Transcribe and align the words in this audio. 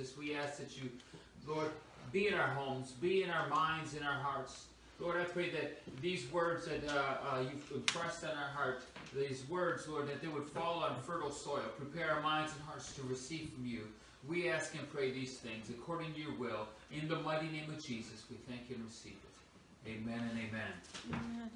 Jesus, 0.00 0.16
we 0.16 0.34
ask 0.34 0.58
that 0.58 0.76
you, 0.76 0.90
Lord, 1.46 1.70
be 2.12 2.28
in 2.28 2.34
our 2.34 2.48
homes, 2.48 2.92
be 2.92 3.22
in 3.22 3.30
our 3.30 3.48
minds, 3.48 3.94
in 3.94 4.02
our 4.02 4.20
hearts. 4.20 4.64
Lord, 4.98 5.18
I 5.18 5.24
pray 5.24 5.50
that 5.50 5.82
these 6.00 6.30
words 6.32 6.66
that 6.66 6.86
uh, 6.88 6.92
uh, 6.98 7.40
you've 7.40 7.70
impressed 7.70 8.24
on 8.24 8.30
our 8.30 8.50
heart, 8.54 8.82
these 9.14 9.48
words, 9.48 9.88
Lord, 9.88 10.08
that 10.08 10.20
they 10.20 10.28
would 10.28 10.44
fall 10.44 10.82
on 10.82 10.96
fertile 11.02 11.30
soil. 11.30 11.62
Prepare 11.76 12.12
our 12.12 12.20
minds 12.22 12.52
and 12.54 12.62
hearts 12.64 12.94
to 12.96 13.02
receive 13.02 13.50
from 13.54 13.66
you. 13.66 13.80
We 14.28 14.48
ask 14.48 14.74
and 14.74 14.90
pray 14.92 15.10
these 15.10 15.38
things 15.38 15.70
according 15.70 16.12
to 16.14 16.20
your 16.20 16.34
will. 16.34 16.66
In 16.92 17.08
the 17.08 17.16
mighty 17.16 17.48
name 17.48 17.70
of 17.70 17.82
Jesus, 17.82 18.24
we 18.30 18.36
thank 18.48 18.68
you 18.68 18.76
and 18.76 18.84
receive 18.84 19.12
it. 19.12 19.90
Amen 19.90 20.30
and 20.30 20.38
amen. 20.38 20.72
amen. 21.08 21.50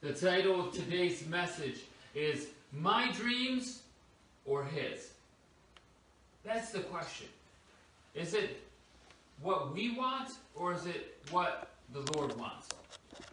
The 0.00 0.12
title 0.12 0.68
of 0.68 0.72
today's 0.72 1.26
message 1.28 1.80
is 2.14 2.48
My 2.72 3.10
Dreams 3.12 3.82
or 4.44 4.64
His? 4.64 5.10
That's 6.44 6.70
the 6.70 6.80
question. 6.80 7.28
Is 8.14 8.34
it 8.34 8.60
what 9.40 9.74
we 9.74 9.96
want 9.96 10.30
or 10.54 10.74
is 10.74 10.86
it 10.86 11.18
what 11.30 11.70
the 11.92 12.00
Lord 12.12 12.36
wants? 12.38 12.68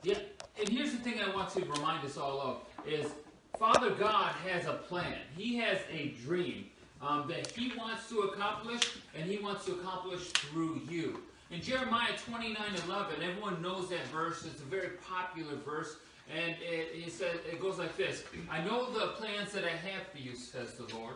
Yeah, 0.03 0.19
and 0.57 0.69
here's 0.69 0.91
the 0.91 0.97
thing 0.97 1.19
I 1.19 1.33
want 1.33 1.49
to 1.51 1.61
remind 1.61 2.05
us 2.05 2.17
all 2.17 2.41
of 2.41 2.57
is 2.87 3.11
Father 3.57 3.91
God 3.91 4.31
has 4.47 4.65
a 4.65 4.73
plan. 4.73 5.17
He 5.35 5.57
has 5.57 5.79
a 5.91 6.15
dream 6.23 6.67
um, 7.01 7.27
that 7.27 7.47
he 7.47 7.73
wants 7.77 8.07
to 8.09 8.19
accomplish 8.21 8.81
and 9.15 9.29
he 9.29 9.37
wants 9.37 9.65
to 9.65 9.73
accomplish 9.73 10.29
through 10.29 10.81
you. 10.89 11.21
In 11.51 11.61
Jeremiah 11.61 12.13
29, 12.25 12.55
11, 12.85 13.23
everyone 13.23 13.61
knows 13.61 13.89
that 13.89 14.05
verse. 14.07 14.45
It's 14.45 14.61
a 14.61 14.65
very 14.65 14.91
popular 15.09 15.55
verse. 15.55 15.97
And 16.33 16.55
it, 16.61 16.91
it 16.93 17.11
says 17.11 17.37
it 17.51 17.59
goes 17.59 17.79
like 17.79 17.97
this: 17.97 18.23
I 18.51 18.63
know 18.63 18.91
the 18.91 19.07
plans 19.13 19.51
that 19.53 19.63
I 19.63 19.69
have 19.69 20.07
for 20.11 20.19
you, 20.19 20.35
says 20.35 20.73
the 20.75 20.95
Lord. 20.95 21.15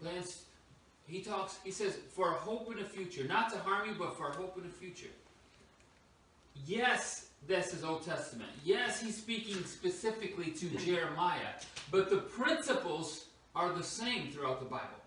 Plans. 0.00 0.44
He 1.12 1.20
talks. 1.20 1.58
He 1.62 1.70
says 1.70 1.98
for 2.14 2.30
a 2.30 2.34
hope 2.34 2.72
in 2.72 2.78
the 2.78 2.88
future, 2.88 3.24
not 3.24 3.52
to 3.52 3.58
harm 3.58 3.86
you, 3.86 3.94
but 3.98 4.16
for 4.16 4.30
a 4.30 4.34
hope 4.34 4.56
in 4.56 4.62
the 4.62 4.70
future. 4.70 5.10
Yes, 6.66 7.26
this 7.46 7.74
is 7.74 7.84
Old 7.84 8.02
Testament. 8.02 8.48
Yes, 8.64 8.98
he's 8.98 9.18
speaking 9.18 9.62
specifically 9.64 10.52
to 10.52 10.70
Jeremiah, 10.78 11.52
but 11.90 12.08
the 12.08 12.16
principles 12.16 13.26
are 13.54 13.74
the 13.74 13.82
same 13.82 14.30
throughout 14.30 14.60
the 14.60 14.64
Bible, 14.64 15.02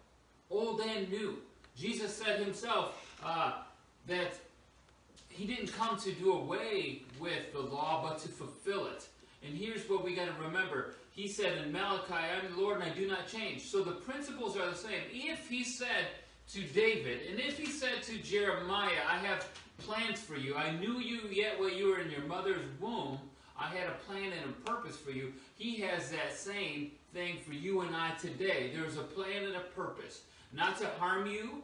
old 0.52 0.82
and 0.82 1.10
new. 1.10 1.40
Jesus 1.76 2.16
said 2.16 2.40
himself 2.40 3.18
uh, 3.24 3.54
that 4.06 4.36
he 5.28 5.48
didn't 5.48 5.74
come 5.74 5.98
to 6.02 6.12
do 6.12 6.34
away 6.34 7.02
with 7.20 7.52
the 7.52 7.62
law, 7.62 8.08
but 8.08 8.20
to 8.20 8.30
fulfill 8.30 8.86
it. 8.86 9.08
And 9.44 9.58
here's 9.58 9.90
what 9.90 10.04
we 10.06 10.14
got 10.14 10.28
to 10.28 10.44
remember. 10.44 10.94
He 11.16 11.30
said 11.30 11.58
in 11.60 11.72
Malachi, 11.72 12.14
I'm 12.14 12.54
the 12.54 12.62
Lord 12.62 12.82
and 12.82 12.92
I 12.92 12.94
do 12.94 13.08
not 13.08 13.28
change. 13.28 13.62
So 13.62 13.82
the 13.84 13.92
principles 13.92 14.58
are 14.58 14.70
the 14.70 14.76
same. 14.76 15.02
If 15.14 15.48
he 15.48 15.64
said 15.64 16.08
to 16.52 16.62
David, 16.62 17.22
and 17.30 17.40
if 17.40 17.58
he 17.58 17.68
said 17.68 18.04
to 18.04 18.18
Jeremiah, 18.18 19.02
I 19.10 19.18
have 19.20 19.48
plans 19.78 20.20
for 20.20 20.36
you, 20.36 20.56
I 20.56 20.72
knew 20.72 21.00
you 21.00 21.22
yet 21.32 21.58
while 21.58 21.72
you 21.72 21.88
were 21.88 22.00
in 22.00 22.12
your 22.12 22.26
mother's 22.26 22.66
womb, 22.82 23.18
I 23.58 23.70
had 23.70 23.88
a 23.88 23.94
plan 24.06 24.34
and 24.34 24.52
a 24.52 24.70
purpose 24.70 24.98
for 24.98 25.12
you. 25.12 25.32
He 25.58 25.78
has 25.78 26.12
that 26.12 26.34
same 26.36 26.92
thing 27.14 27.38
for 27.46 27.54
you 27.54 27.82
and 27.82 27.96
I 27.96 28.12
today. 28.20 28.72
There's 28.76 28.98
a 28.98 29.04
plan 29.04 29.46
and 29.46 29.56
a 29.56 29.62
purpose. 29.62 30.24
Not 30.52 30.78
to 30.80 30.88
harm 31.00 31.28
you, 31.28 31.64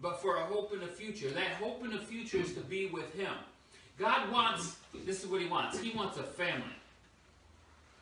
but 0.00 0.22
for 0.22 0.36
a 0.36 0.44
hope 0.44 0.72
in 0.72 0.80
the 0.80 0.86
future. 0.86 1.28
That 1.28 1.52
hope 1.60 1.84
in 1.84 1.90
the 1.90 1.98
future 1.98 2.38
is 2.38 2.54
to 2.54 2.60
be 2.60 2.86
with 2.86 3.14
Him. 3.14 3.32
God 3.98 4.32
wants, 4.32 4.76
this 5.04 5.22
is 5.22 5.30
what 5.30 5.42
He 5.42 5.46
wants. 5.46 5.78
He 5.78 5.90
wants 5.90 6.16
a 6.16 6.22
family. 6.22 6.64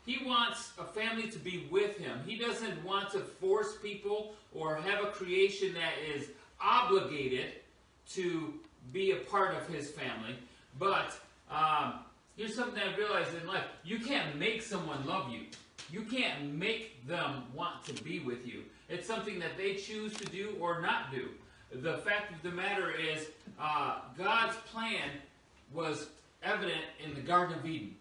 He 0.04 0.24
wants 0.24 0.72
a 0.78 0.84
family 0.84 1.28
to 1.30 1.38
be 1.38 1.68
with 1.70 1.96
Him. 1.96 2.20
He 2.26 2.36
doesn't 2.36 2.84
want 2.84 3.10
to 3.12 3.20
force 3.20 3.76
people 3.80 4.34
or 4.52 4.76
have 4.76 5.04
a 5.04 5.08
creation 5.08 5.74
that 5.74 5.92
is 6.14 6.28
obligated 6.60 7.52
to 8.10 8.54
be 8.92 9.12
a 9.12 9.16
part 9.16 9.54
of 9.54 9.66
His 9.68 9.90
family. 9.90 10.36
But 10.78 11.16
um, 11.50 12.00
here's 12.36 12.54
something 12.54 12.82
I 12.82 12.96
realized 12.96 13.30
in 13.40 13.46
life 13.46 13.64
you 13.84 13.98
can't 14.00 14.36
make 14.38 14.62
someone 14.62 15.06
love 15.06 15.30
you. 15.30 15.42
You 15.90 16.02
can't 16.02 16.54
make 16.54 17.06
them 17.06 17.44
want 17.54 17.84
to 17.84 18.02
be 18.02 18.20
with 18.20 18.46
you. 18.46 18.62
It's 18.88 19.06
something 19.06 19.38
that 19.38 19.56
they 19.56 19.74
choose 19.74 20.14
to 20.14 20.24
do 20.24 20.56
or 20.60 20.80
not 20.80 21.10
do. 21.12 21.28
The 21.74 21.98
fact 21.98 22.32
of 22.32 22.42
the 22.42 22.50
matter 22.50 22.90
is, 22.90 23.28
uh, 23.60 24.00
God's 24.16 24.56
plan 24.72 25.10
was 25.72 26.08
evident 26.42 26.82
in 27.02 27.14
the 27.14 27.20
Garden 27.20 27.58
of 27.58 27.66
Eden. 27.66 27.94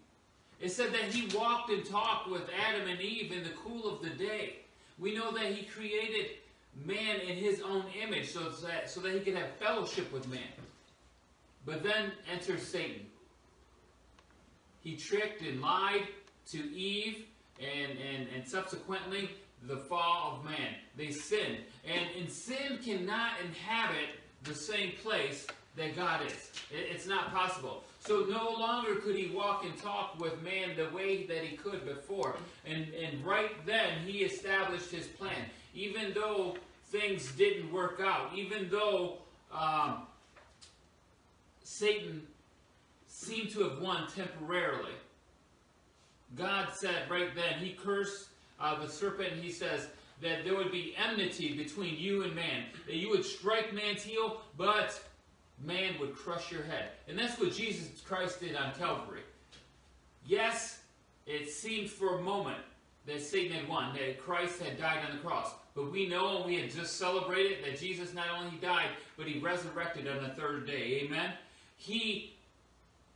It 0.62 0.70
said 0.70 0.92
that 0.92 1.12
he 1.12 1.26
walked 1.36 1.70
and 1.70 1.84
talked 1.84 2.30
with 2.30 2.42
Adam 2.68 2.88
and 2.88 3.00
Eve 3.00 3.32
in 3.32 3.42
the 3.42 3.50
cool 3.50 3.92
of 3.92 4.00
the 4.00 4.10
day. 4.10 4.60
We 4.96 5.12
know 5.12 5.32
that 5.32 5.46
he 5.46 5.64
created 5.66 6.36
man 6.86 7.18
in 7.20 7.36
his 7.36 7.60
own 7.60 7.84
image 8.00 8.30
so 8.30 8.48
that, 8.48 8.88
so 8.88 9.00
that 9.00 9.12
he 9.12 9.18
could 9.18 9.34
have 9.34 9.50
fellowship 9.58 10.12
with 10.12 10.28
man. 10.28 10.40
But 11.66 11.82
then 11.82 12.12
enters 12.32 12.62
Satan. 12.62 13.06
He 14.82 14.96
tricked 14.96 15.42
and 15.42 15.60
lied 15.60 16.06
to 16.50 16.58
Eve 16.58 17.24
and, 17.60 17.98
and, 17.98 18.28
and 18.32 18.46
subsequently 18.46 19.30
the 19.64 19.76
fall 19.76 20.38
of 20.38 20.44
man. 20.44 20.74
They 20.96 21.10
sinned. 21.10 21.58
And, 21.84 22.06
and 22.20 22.30
sin 22.30 22.78
cannot 22.84 23.32
inhabit 23.44 24.10
the 24.44 24.54
same 24.54 24.92
place 25.02 25.48
that 25.74 25.96
God 25.96 26.24
is. 26.24 26.52
It, 26.70 26.88
it's 26.94 27.06
not 27.08 27.34
possible. 27.34 27.82
So 28.04 28.26
no 28.28 28.50
longer 28.58 28.96
could 28.96 29.14
he 29.14 29.28
walk 29.28 29.64
and 29.64 29.76
talk 29.80 30.18
with 30.18 30.42
man 30.42 30.76
the 30.76 30.90
way 30.90 31.24
that 31.26 31.44
he 31.44 31.56
could 31.56 31.84
before. 31.84 32.34
And, 32.66 32.88
and 32.94 33.24
right 33.24 33.64
then, 33.64 34.00
he 34.04 34.18
established 34.18 34.90
his 34.90 35.06
plan. 35.06 35.46
Even 35.72 36.12
though 36.12 36.56
things 36.86 37.30
didn't 37.32 37.72
work 37.72 38.00
out, 38.04 38.32
even 38.34 38.68
though 38.68 39.18
um, 39.56 40.02
Satan 41.62 42.26
seemed 43.06 43.50
to 43.50 43.62
have 43.68 43.80
won 43.80 44.08
temporarily, 44.08 44.94
God 46.34 46.70
said 46.74 47.08
right 47.08 47.32
then, 47.36 47.60
he 47.60 47.72
cursed 47.72 48.30
uh, 48.58 48.80
the 48.80 48.90
serpent, 48.90 49.34
he 49.40 49.52
says 49.52 49.86
that 50.22 50.44
there 50.44 50.56
would 50.56 50.72
be 50.72 50.94
enmity 50.96 51.56
between 51.56 51.96
you 51.96 52.24
and 52.24 52.34
man. 52.34 52.64
That 52.86 52.96
you 52.96 53.10
would 53.10 53.24
strike 53.24 53.72
man's 53.72 54.02
heel, 54.02 54.40
but 54.56 55.00
man 55.64 55.94
would 56.00 56.14
crush 56.14 56.50
your 56.50 56.62
head. 56.62 56.90
And 57.08 57.18
that's 57.18 57.38
what 57.38 57.52
Jesus 57.52 58.00
Christ 58.00 58.40
did 58.40 58.56
on 58.56 58.72
Calvary. 58.74 59.22
Yes, 60.26 60.80
it 61.26 61.50
seemed 61.50 61.90
for 61.90 62.18
a 62.18 62.22
moment 62.22 62.58
that 63.06 63.20
Satan 63.20 63.56
had 63.56 63.68
won, 63.68 63.94
that 63.94 64.18
Christ 64.18 64.62
had 64.62 64.78
died 64.78 65.04
on 65.08 65.16
the 65.16 65.22
cross. 65.22 65.52
But 65.74 65.90
we 65.90 66.08
know, 66.08 66.38
and 66.38 66.46
we 66.46 66.60
had 66.60 66.70
just 66.70 66.96
celebrated, 66.96 67.64
that 67.64 67.78
Jesus 67.78 68.14
not 68.14 68.26
only 68.38 68.56
died, 68.58 68.88
but 69.16 69.26
he 69.26 69.40
resurrected 69.40 70.06
on 70.06 70.22
the 70.22 70.28
third 70.30 70.66
day. 70.66 71.02
Amen? 71.04 71.32
He 71.76 72.34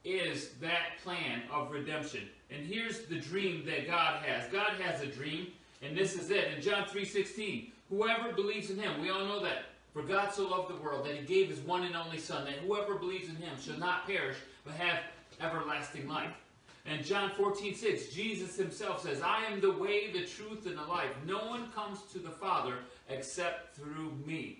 is 0.05 0.51
that 0.61 0.99
plan 1.03 1.43
of 1.53 1.71
redemption. 1.71 2.29
And 2.51 2.65
here's 2.65 3.07
the 3.07 3.17
dream 3.17 3.65
that 3.67 3.87
God 3.87 4.23
has. 4.25 4.51
God 4.51 4.73
has 4.81 5.03
a 5.03 5.07
dream, 5.07 5.49
and 5.83 5.97
this 5.97 6.15
is 6.15 6.31
it. 6.31 6.55
In 6.55 6.63
John 6.63 6.85
3.16, 6.85 7.71
whoever 7.91 8.33
believes 8.33 8.71
in 8.71 8.79
him, 8.79 9.01
we 9.01 9.11
all 9.11 9.25
know 9.25 9.43
that. 9.43 9.65
For 9.97 10.03
God 10.03 10.31
so 10.31 10.47
loved 10.47 10.69
the 10.69 10.83
world 10.83 11.07
that 11.07 11.17
he 11.17 11.25
gave 11.25 11.49
his 11.49 11.61
one 11.61 11.83
and 11.83 11.97
only 11.97 12.19
Son, 12.19 12.45
that 12.45 12.57
whoever 12.57 12.97
believes 12.97 13.31
in 13.31 13.37
him 13.37 13.57
shall 13.59 13.79
not 13.79 14.07
perish, 14.07 14.37
but 14.63 14.75
have 14.75 14.99
everlasting 15.41 16.07
life. 16.07 16.35
And 16.85 17.03
John 17.03 17.31
14, 17.31 17.75
6, 17.75 18.09
Jesus 18.09 18.59
himself 18.59 19.03
says, 19.03 19.23
I 19.23 19.47
am 19.51 19.59
the 19.59 19.73
way, 19.73 20.13
the 20.13 20.27
truth, 20.27 20.67
and 20.67 20.77
the 20.77 20.85
life. 20.85 21.09
No 21.27 21.47
one 21.47 21.73
comes 21.73 22.03
to 22.13 22.19
the 22.19 22.29
Father 22.29 22.75
except 23.09 23.75
through 23.75 24.13
me. 24.27 24.59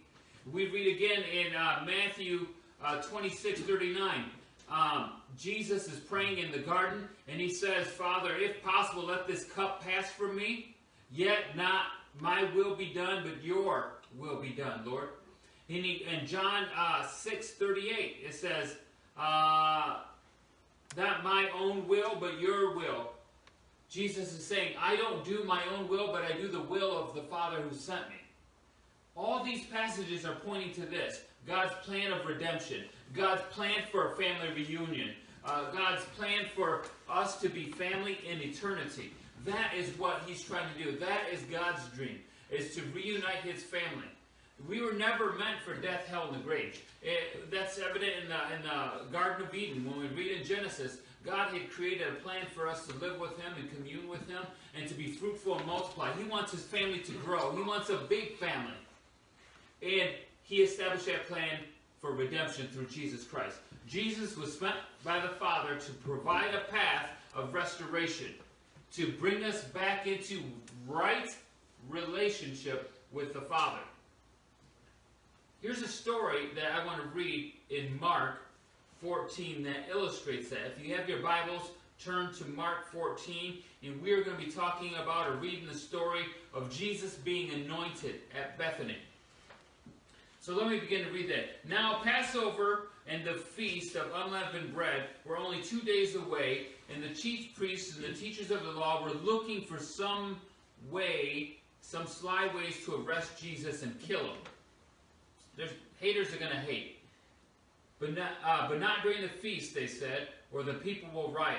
We 0.51 0.71
read 0.71 0.97
again 0.97 1.23
in 1.25 1.55
uh, 1.55 1.85
Matthew 1.85 2.47
uh, 2.83 3.03
26, 3.03 3.61
39. 3.61 4.25
Um, 4.71 5.11
Jesus 5.37 5.87
is 5.87 6.01
praying 6.01 6.39
in 6.39 6.51
the 6.51 6.61
garden, 6.61 7.11
and 7.29 7.39
he 7.39 7.51
says, 7.51 7.87
Father, 7.89 8.35
if 8.37 8.65
possible, 8.65 9.05
let 9.05 9.29
this 9.29 9.45
cup 9.45 9.85
pass 9.85 10.09
from 10.09 10.35
me, 10.35 10.75
yet 11.13 11.55
not 11.55 11.83
my 12.21 12.45
will 12.55 12.75
be 12.75 12.87
done, 12.95 13.23
but 13.23 13.45
your 13.45 13.97
will 14.17 14.41
be 14.41 14.49
done, 14.49 14.81
Lord. 14.87 15.11
And 15.69 15.85
in 15.85 16.27
John 16.27 16.67
uh, 16.77 17.07
6, 17.07 17.51
38, 17.53 18.19
it 18.25 18.35
says, 18.35 18.77
uh, 19.19 19.99
not 20.97 21.25
my 21.25 21.49
own 21.55 21.89
will, 21.89 22.17
but 22.19 22.41
your 22.41 22.77
will. 22.77 23.11
Jesus 23.89 24.33
is 24.33 24.45
saying, 24.45 24.75
I 24.81 24.97
don't 24.97 25.25
do 25.25 25.45
my 25.45 25.63
own 25.77 25.89
will, 25.89 26.09
but 26.09 26.25
I 26.25 26.33
do 26.33 26.49
the 26.49 26.61
will 26.61 26.97
of 26.97 27.15
the 27.15 27.23
Father 27.23 27.61
who 27.61 27.75
sent 27.75 28.09
me. 28.09 28.17
All 29.17 29.43
these 29.43 29.65
passages 29.67 30.25
are 30.25 30.35
pointing 30.35 30.73
to 30.75 30.83
this 30.83 31.23
God's 31.47 31.73
plan 31.85 32.13
of 32.13 32.27
redemption, 32.27 32.85
God's 33.15 33.43
plan 33.51 33.83
for 33.91 34.13
a 34.13 34.17
family 34.17 34.53
reunion, 34.55 35.11
uh, 35.45 35.71
God's 35.71 36.05
plan 36.17 36.47
for 36.55 36.85
us 37.09 37.41
to 37.41 37.49
be 37.49 37.67
family 37.67 38.19
in 38.29 38.41
eternity. 38.41 39.13
That 39.45 39.73
is 39.77 39.97
what 39.99 40.23
He's 40.27 40.43
trying 40.43 40.67
to 40.77 40.85
do. 40.85 40.99
That 40.99 41.29
is 41.33 41.41
God's 41.43 41.87
dream, 41.95 42.19
is 42.51 42.75
to 42.75 42.83
reunite 42.95 43.43
His 43.43 43.63
family. 43.63 44.09
We 44.69 44.81
were 44.81 44.93
never 44.93 45.33
meant 45.33 45.61
for 45.65 45.75
death, 45.75 46.07
hell, 46.07 46.29
and 46.29 46.37
the 46.37 46.45
grave. 46.45 46.81
It, 47.03 47.51
that's 47.51 47.79
evident 47.79 48.13
in 48.23 48.29
the, 48.29 48.57
in 48.57 48.63
the 48.63 49.13
Garden 49.13 49.47
of 49.47 49.55
Eden. 49.55 49.85
When 49.85 50.01
we 50.01 50.07
read 50.09 50.41
in 50.41 50.47
Genesis, 50.47 50.99
God 51.25 51.53
had 51.53 51.71
created 51.71 52.09
a 52.09 52.15
plan 52.23 52.47
for 52.55 52.67
us 52.67 52.87
to 52.87 52.95
live 52.97 53.21
with 53.21 53.39
Him 53.39 53.53
and 53.59 53.71
commune 53.75 54.09
with 54.09 54.27
Him 54.29 54.43
and 54.77 54.89
to 54.89 54.95
be 54.95 55.09
fruitful 55.09 55.59
and 55.59 55.67
multiply. 55.67 56.11
He 56.13 56.25
wants 56.25 56.53
His 56.53 56.63
family 56.63 57.01
to 57.01 57.13
grow. 57.13 57.55
He 57.55 57.63
wants 57.63 57.91
a 57.91 57.97
big 57.97 58.37
family. 58.39 58.73
And 59.83 60.11
he 60.43 60.63
established 60.63 61.07
that 61.07 61.27
plan 61.27 61.59
for 62.01 62.13
redemption 62.13 62.69
through 62.69 62.87
Jesus 62.87 63.25
Christ. 63.25 63.57
Jesus 63.89 64.37
was 64.37 64.57
sent 64.59 64.77
by 65.05 65.19
the 65.21 65.29
Father 65.29 65.75
to 65.75 65.93
provide 65.93 66.55
a 66.55 66.71
path 66.71 67.11
of 67.35 67.53
restoration, 67.53 68.33
to 68.95 69.13
bring 69.13 69.43
us 69.45 69.65
back 69.65 70.07
into 70.07 70.41
right 70.87 71.35
relationship 71.89 72.93
with 73.13 73.33
the 73.33 73.41
Father. 73.41 73.81
Here's 75.67 75.83
a 75.83 75.89
story 75.89 76.51
that 76.55 76.81
I 76.81 76.87
want 76.87 77.03
to 77.03 77.09
read 77.09 77.53
in 77.71 77.99
Mark 77.99 78.37
14 79.03 79.65
that 79.65 79.91
illustrates 79.91 80.49
that. 80.51 80.61
If 80.77 80.87
you 80.87 80.95
have 80.95 81.09
your 81.09 81.19
Bibles, 81.19 81.73
turn 82.01 82.33
to 82.35 82.45
Mark 82.45 82.93
14, 82.93 83.57
and 83.83 84.01
we're 84.01 84.23
going 84.23 84.39
to 84.39 84.45
be 84.45 84.53
talking 84.53 84.95
about 84.95 85.27
or 85.27 85.33
reading 85.39 85.67
the 85.67 85.75
story 85.77 86.23
of 86.55 86.71
Jesus 86.71 87.15
being 87.15 87.51
anointed 87.51 88.21
at 88.41 88.57
Bethany. 88.57 88.97
So 90.41 90.55
let 90.55 90.71
me 90.71 90.79
begin 90.79 91.05
to 91.05 91.11
read 91.11 91.29
that. 91.31 91.69
Now, 91.69 91.99
Passover 92.05 92.91
and 93.09 93.25
the 93.25 93.35
feast 93.35 93.97
of 93.97 94.07
unleavened 94.15 94.73
bread 94.73 95.07
were 95.25 95.37
only 95.37 95.61
two 95.65 95.81
days 95.81 96.15
away, 96.15 96.69
and 96.95 97.03
the 97.03 97.13
chief 97.13 97.57
priests 97.57 97.97
and 97.97 98.05
the 98.05 98.17
teachers 98.17 98.53
of 98.53 98.63
the 98.63 98.71
law 98.71 99.03
were 99.03 99.11
looking 99.11 99.63
for 99.63 99.81
some 99.81 100.37
way, 100.93 101.57
some 101.81 102.07
sly 102.07 102.49
ways 102.55 102.85
to 102.85 103.05
arrest 103.05 103.43
Jesus 103.43 103.83
and 103.83 103.99
kill 103.99 104.21
him. 104.21 104.37
There's, 105.57 105.71
haters 106.01 106.33
are 106.33 106.39
going 106.39 106.53
to 106.53 106.59
hate. 106.59 106.99
But 107.99 108.15
not, 108.15 108.33
uh, 108.45 108.69
but 108.69 108.79
not 108.79 109.03
during 109.03 109.23
the 109.23 109.29
feast, 109.29 109.75
they 109.75 109.87
said, 109.87 110.29
or 110.53 110.63
the 110.63 110.75
people 110.75 111.09
will 111.13 111.33
riot. 111.33 111.59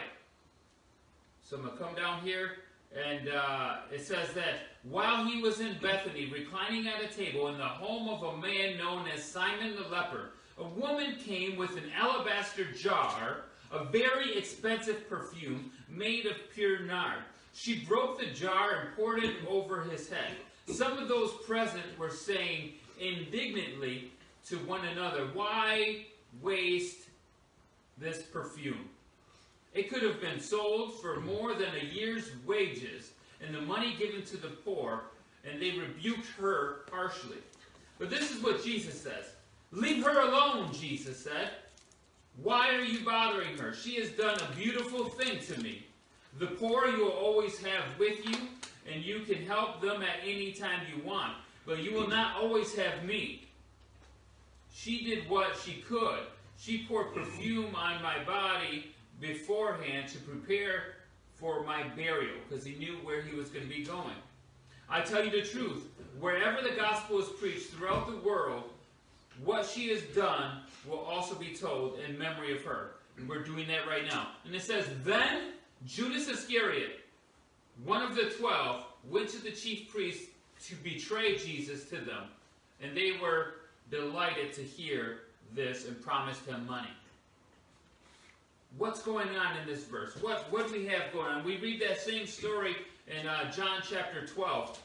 So 1.44 1.58
I'm 1.58 1.64
going 1.64 1.78
to 1.78 1.84
come 1.84 1.96
down 1.96 2.22
here, 2.22 2.52
and 2.96 3.30
uh, 3.30 3.78
it 3.92 4.06
says 4.06 4.34
that 4.34 4.56
while 4.84 5.26
he 5.26 5.42
was 5.42 5.60
in 5.60 5.78
Bethany, 5.82 6.32
reclining 6.32 6.88
at 6.88 7.04
a 7.04 7.08
table 7.08 7.48
in 7.48 7.58
the 7.58 7.64
home 7.64 8.10
of 8.10 8.36
a 8.36 8.38
man 8.38 8.78
known 8.78 9.08
as 9.08 9.24
Simon 9.24 9.76
the 9.76 9.88
leper, 9.88 10.32
a 10.60 10.68
woman 10.68 11.16
came 11.24 11.58
with 11.58 11.72
an 11.78 11.92
alabaster 11.96 12.66
jar 12.72 13.46
of 13.72 13.92
very 13.92 14.38
expensive 14.38 15.10
perfume 15.10 15.72
made 15.90 16.26
of 16.26 16.36
pure 16.54 16.80
nard. 16.80 17.20
She 17.54 17.86
broke 17.86 18.20
the 18.20 18.28
jar 18.28 18.82
and 18.82 18.96
poured 18.96 19.24
it 19.24 19.36
over 19.48 19.84
his 19.84 20.10
head. 20.10 20.36
Some 20.68 20.98
of 20.98 21.08
those 21.08 21.32
present 21.46 21.86
were 21.98 22.10
saying 22.10 22.74
indignantly 23.00 24.12
to 24.48 24.58
one 24.60 24.86
another, 24.86 25.28
Why 25.34 26.06
waste 26.42 27.08
this 27.98 28.24
perfume? 28.24 28.90
It 29.74 29.90
could 29.90 30.04
have 30.04 30.20
been 30.22 30.40
sold 30.40 31.00
for 31.02 31.20
more 31.22 31.54
than 31.54 31.70
a 31.76 31.86
year's 31.86 32.32
wages 32.46 33.12
and 33.46 33.54
the 33.54 33.62
money 33.62 33.96
given 33.98 34.24
to 34.24 34.38
the 34.38 34.48
poor, 34.48 35.04
and 35.46 35.62
they 35.62 35.72
rebuked 35.72 36.28
her 36.40 36.86
harshly. 36.92 37.38
But 38.00 38.10
this 38.10 38.32
is 38.32 38.42
what 38.44 38.64
Jesus 38.64 39.00
says. 39.00 39.26
Leave 39.72 40.04
her 40.04 40.22
alone, 40.22 40.72
Jesus 40.74 41.18
said. 41.24 41.52
Why 42.42 42.70
are 42.76 42.84
you 42.84 43.04
bothering 43.04 43.58
her? 43.58 43.74
She 43.74 43.96
has 43.96 44.10
done 44.12 44.38
a 44.40 44.56
beautiful 44.56 45.06
thing 45.06 45.40
to 45.48 45.62
me. 45.62 45.86
The 46.40 46.48
poor 46.48 46.88
you 46.88 47.06
will 47.06 47.12
always 47.12 47.60
have 47.64 47.84
with 47.98 48.24
you, 48.26 48.38
and 48.92 49.04
you 49.04 49.22
can 49.22 49.46
help 49.46 49.82
them 49.82 50.04
at 50.04 50.20
any 50.24 50.52
time 50.52 50.82
you 50.96 51.04
want, 51.04 51.34
but 51.68 51.84
you 51.84 51.94
will 51.94 52.08
not 52.08 52.38
always 52.38 52.74
have 52.76 53.04
me. 53.04 53.46
She 54.74 55.04
did 55.04 55.30
what 55.30 55.60
she 55.64 55.84
could. 55.88 56.22
She 56.58 56.86
poured 56.88 57.14
perfume 57.14 57.76
on 57.76 58.02
my 58.02 58.24
body 58.24 58.96
beforehand 59.20 60.08
to 60.10 60.18
prepare 60.20 60.96
for 61.36 61.64
my 61.64 61.84
burial 61.90 62.38
because 62.48 62.64
he 62.66 62.76
knew 62.76 62.96
where 63.04 63.22
he 63.22 63.36
was 63.36 63.50
going 63.50 63.68
to 63.68 63.70
be 63.70 63.84
going. 63.84 64.16
I 64.90 65.02
tell 65.02 65.24
you 65.24 65.30
the 65.30 65.42
truth, 65.42 65.86
wherever 66.20 66.62
the 66.62 66.76
gospel 66.76 67.20
is 67.20 67.28
preached 67.28 67.72
throughout 67.72 68.08
the 68.08 68.18
world, 68.28 68.64
what 69.44 69.66
she 69.66 69.90
has 69.90 70.02
done 70.16 70.62
will 70.88 71.00
also 71.00 71.36
be 71.36 71.54
told 71.54 72.00
in 72.08 72.18
memory 72.18 72.56
of 72.56 72.64
her. 72.64 72.92
And 73.18 73.28
we're 73.28 73.44
doing 73.44 73.68
that 73.68 73.88
right 73.88 74.06
now. 74.08 74.30
And 74.46 74.56
it 74.56 74.62
says, 74.62 74.86
Then 75.04 75.54
Judas 75.86 76.30
Iscariot, 76.30 77.02
one 77.84 78.02
of 78.02 78.16
the 78.16 78.32
twelve, 78.40 78.86
went 79.10 79.30
to 79.30 79.44
the 79.44 79.52
chief 79.52 79.90
priests 79.92 80.30
to 80.66 80.76
betray 80.76 81.38
Jesus 81.38 81.86
to 81.86 81.98
them. 81.98 82.24
And 82.82 82.96
they 82.96 83.14
were 83.22 83.56
delighted 83.90 84.54
to 84.54 84.62
hear 84.62 85.20
this 85.54 85.88
and 85.88 86.02
promised 86.02 86.46
him 86.46 86.66
money 86.68 86.90
what's 88.78 89.02
going 89.02 89.30
on 89.36 89.58
in 89.58 89.68
this 89.68 89.84
verse? 89.86 90.16
What, 90.22 90.52
what 90.52 90.68
do 90.68 90.74
we 90.74 90.86
have 90.88 91.12
going 91.14 91.28
on? 91.28 91.44
We 91.44 91.58
read 91.58 91.82
that 91.82 92.00
same 92.00 92.28
story 92.28 92.76
in 93.08 93.28
uh, 93.28 93.52
John 93.52 93.82
chapter 93.88 94.26
12, 94.26 94.80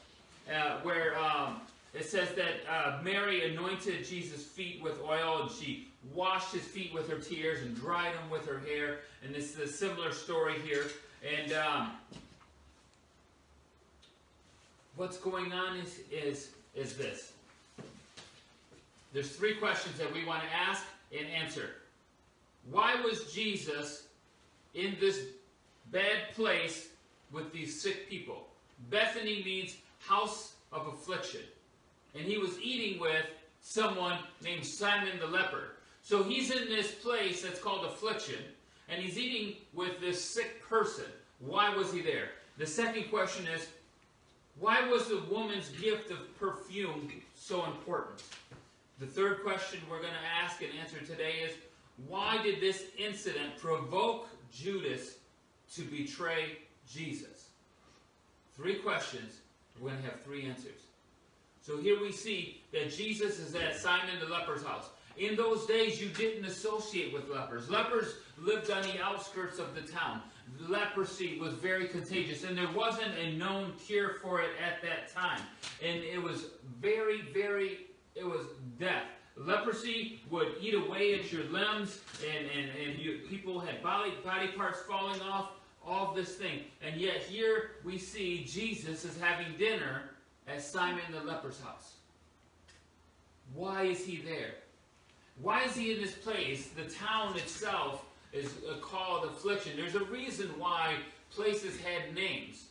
uh, 0.49 0.79
where 0.83 1.19
um, 1.19 1.61
it 1.95 2.05
says 2.05 2.31
that 2.33 2.55
uh, 2.71 3.03
Mary 3.03 3.53
anointed 3.53 4.05
Jesus' 4.05 4.45
feet 4.45 4.83
with 4.83 5.01
oil 5.03 5.43
and 5.43 5.51
she 5.51 5.89
washed 6.15 6.53
his 6.53 6.63
feet 6.63 6.93
with 6.95 7.09
her 7.09 7.19
tears 7.19 7.63
and 7.63 7.77
dried 7.77 8.15
them 8.15 8.31
with 8.31 8.47
her 8.47 8.61
hair. 8.61 9.01
And 9.25 9.35
this 9.35 9.55
is 9.55 9.59
a 9.59 9.73
similar 9.73 10.13
story 10.13 10.55
here. 10.65 10.87
And 11.23 11.53
um, 11.53 11.91
what's 14.97 15.17
going 15.17 15.53
on 15.53 15.79
is, 15.79 16.01
is, 16.11 16.51
is 16.75 16.95
this. 16.95 17.33
There's 19.13 19.31
three 19.31 19.55
questions 19.55 19.99
that 19.99 20.13
we 20.13 20.25
want 20.25 20.43
to 20.43 20.49
ask 20.55 20.85
and 21.17 21.27
answer. 21.29 21.71
Why 22.71 23.01
was 23.01 23.33
Jesus 23.33 24.07
in 24.75 24.97
this 25.01 25.21
bad 25.91 26.35
place 26.35 26.89
with 27.31 27.53
these 27.53 27.81
sick 27.81 28.09
people? 28.09 28.47
Bethany 28.91 29.43
means 29.45 29.77
house 29.99 30.55
of 30.73 30.87
affliction. 30.87 31.43
And 32.15 32.25
he 32.25 32.39
was 32.39 32.59
eating 32.61 33.01
with 33.01 33.27
someone 33.61 34.19
named 34.43 34.65
Simon 34.65 35.19
the 35.19 35.27
leper. 35.27 35.77
So 36.03 36.23
he's 36.23 36.51
in 36.51 36.69
this 36.69 36.91
place 36.91 37.43
that's 37.43 37.61
called 37.61 37.87
affliction, 37.87 38.41
and 38.89 39.01
he's 39.01 39.17
eating 39.17 39.57
with 39.73 40.01
this 40.01 40.23
sick 40.23 40.63
person. 40.69 41.05
Why 41.39 41.75
was 41.75 41.93
he 41.93 42.01
there? 42.01 42.31
The 42.59 42.67
second 42.67 43.09
question 43.09 43.47
is, 43.47 43.69
why 44.59 44.89
was 44.89 45.09
the 45.09 45.23
woman's 45.31 45.69
gift 45.71 46.11
of 46.11 46.39
perfume 46.39 47.11
so 47.35 47.65
important? 47.65 48.23
The 48.99 49.07
third 49.07 49.43
question 49.43 49.81
we're 49.91 50.01
going 50.01 50.13
to 50.13 50.45
ask 50.45 50.63
and 50.63 50.71
answer 50.81 50.99
today 51.05 51.35
is, 51.45 51.57
why 52.09 52.41
did 52.43 52.61
this 52.61 52.85
incident 52.99 53.59
provoke 53.59 54.29
Judas 54.53 55.17
to 55.75 55.83
betray 55.83 56.59
Jesus? 56.89 57.49
Three 58.57 58.77
questions. 58.77 59.41
We're 59.81 59.91
going 59.91 60.03
to 60.03 60.11
have 60.11 60.21
three 60.23 60.47
answers. 60.47 60.81
So 61.63 61.79
here 61.79 62.01
we 62.01 62.13
see 62.13 62.61
that 62.73 62.93
Jesus 62.93 63.39
is 63.39 63.55
at 63.55 63.77
Simon 63.77 64.19
the 64.21 64.27
leper's 64.27 64.63
house. 64.63 64.91
In 65.17 65.37
those 65.37 65.67
days, 65.67 66.01
you 66.01 66.09
didn't 66.09 66.45
associate 66.45 67.13
with 67.13 67.29
lepers. 67.29 67.71
Lepers 67.71 68.15
lived 68.39 68.71
on 68.71 68.83
the 68.83 69.03
outskirts 69.03 69.59
of 69.59 69.75
the 69.75 69.83
town. 69.83 70.23
Leprosy 70.69 71.39
was 71.41 71.55
very 71.55 71.89
contagious, 71.89 72.45
and 72.45 72.57
there 72.57 72.71
wasn't 72.75 73.13
a 73.19 73.33
known 73.37 73.73
cure 73.85 74.15
for 74.23 74.41
it 74.41 74.51
at 74.63 74.83
that 74.83 75.13
time. 75.13 75.41
And 75.85 76.03
it 76.03 76.23
was 76.23 76.47
very, 76.81 77.23
very, 77.33 77.87
it 78.15 78.25
was 78.25 78.47
death. 78.79 79.05
Leprosy 79.37 80.21
would 80.31 80.49
eat 80.61 80.75
away 80.75 81.19
at 81.19 81.33
your 81.33 81.45
limbs, 81.45 82.01
and, 82.37 82.47
and, 82.51 82.71
and 82.79 82.99
you, 82.99 83.21
people 83.29 83.59
had 83.59 83.83
body, 83.83 84.13
body 84.25 84.49
parts 84.49 84.81
falling 84.83 85.21
off, 85.23 85.51
all 85.85 86.15
this 86.15 86.37
thing. 86.37 86.61
And 86.83 87.01
yet 87.01 87.23
here 87.23 87.73
we 87.85 87.99
see 87.99 88.45
Jesus 88.45 89.05
is 89.05 89.19
having 89.21 89.57
dinner 89.57 90.11
at 90.47 90.63
Simon 90.63 91.03
the 91.11 91.21
leper's 91.21 91.61
house. 91.61 91.95
Why 93.55 93.85
is 93.85 94.05
he 94.05 94.19
there? 94.19 94.55
Why 95.41 95.65
is 95.65 95.75
he 95.75 95.93
in 95.93 96.01
this 96.01 96.15
place? 96.15 96.69
The 96.69 96.85
town 96.85 97.37
itself 97.37 98.05
is 98.33 98.53
called 98.81 99.25
affliction. 99.25 99.73
There's 99.77 99.95
a 99.95 100.05
reason 100.05 100.49
why 100.59 100.97
places 101.35 101.79
had 101.81 102.15
names. 102.15 102.67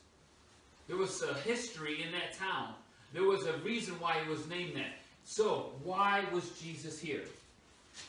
There 0.88 0.98
was 0.98 1.22
a 1.22 1.34
history 1.36 2.03
in 2.03 2.12
that 2.12 2.38
town. 2.38 2.74
There 3.13 3.24
was 3.24 3.46
a 3.46 3.58
reason 3.58 3.94
why 4.00 4.18
it 4.18 4.27
was 4.27 4.48
named 4.48 4.75
that. 4.75 4.94
So, 5.24 5.72
why 5.84 6.24
was 6.32 6.50
Jesus 6.60 7.00
here? 7.00 7.24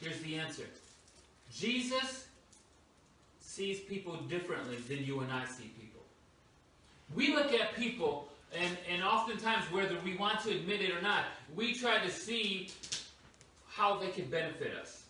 Here's 0.00 0.20
the 0.20 0.36
answer 0.36 0.64
Jesus 1.52 2.26
sees 3.40 3.80
people 3.80 4.16
differently 4.28 4.76
than 4.88 5.04
you 5.04 5.20
and 5.20 5.30
I 5.30 5.44
see 5.44 5.70
people. 5.78 6.00
We 7.14 7.34
look 7.34 7.52
at 7.52 7.74
people, 7.76 8.28
and, 8.58 8.78
and 8.90 9.02
oftentimes, 9.02 9.64
whether 9.70 9.96
we 10.04 10.16
want 10.16 10.40
to 10.40 10.50
admit 10.50 10.80
it 10.80 10.90
or 10.90 11.02
not, 11.02 11.24
we 11.54 11.74
try 11.74 11.98
to 11.98 12.10
see 12.10 12.70
how 13.68 13.98
they 13.98 14.08
can 14.08 14.24
benefit 14.26 14.74
us. 14.74 15.01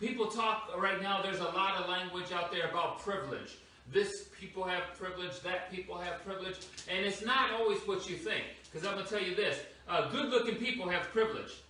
People 0.00 0.26
talk 0.26 0.70
right 0.76 1.00
now, 1.00 1.22
there's 1.22 1.40
a 1.40 1.44
lot 1.44 1.76
of 1.76 1.88
language 1.88 2.32
out 2.32 2.50
there 2.50 2.68
about 2.68 3.00
privilege. 3.00 3.58
This 3.92 4.28
people 4.38 4.64
have 4.64 4.82
privilege, 4.98 5.40
that 5.40 5.70
people 5.70 5.96
have 5.98 6.24
privilege, 6.24 6.56
and 6.88 7.04
it's 7.04 7.24
not 7.24 7.52
always 7.52 7.78
what 7.86 8.08
you 8.08 8.16
think. 8.16 8.44
Because 8.64 8.86
I'm 8.86 8.94
going 8.94 9.06
to 9.06 9.10
tell 9.10 9.22
you 9.22 9.34
this 9.34 9.60
uh, 9.88 10.10
good 10.10 10.30
looking 10.30 10.56
people 10.56 10.88
have 10.88 11.02
privilege. 11.12 11.60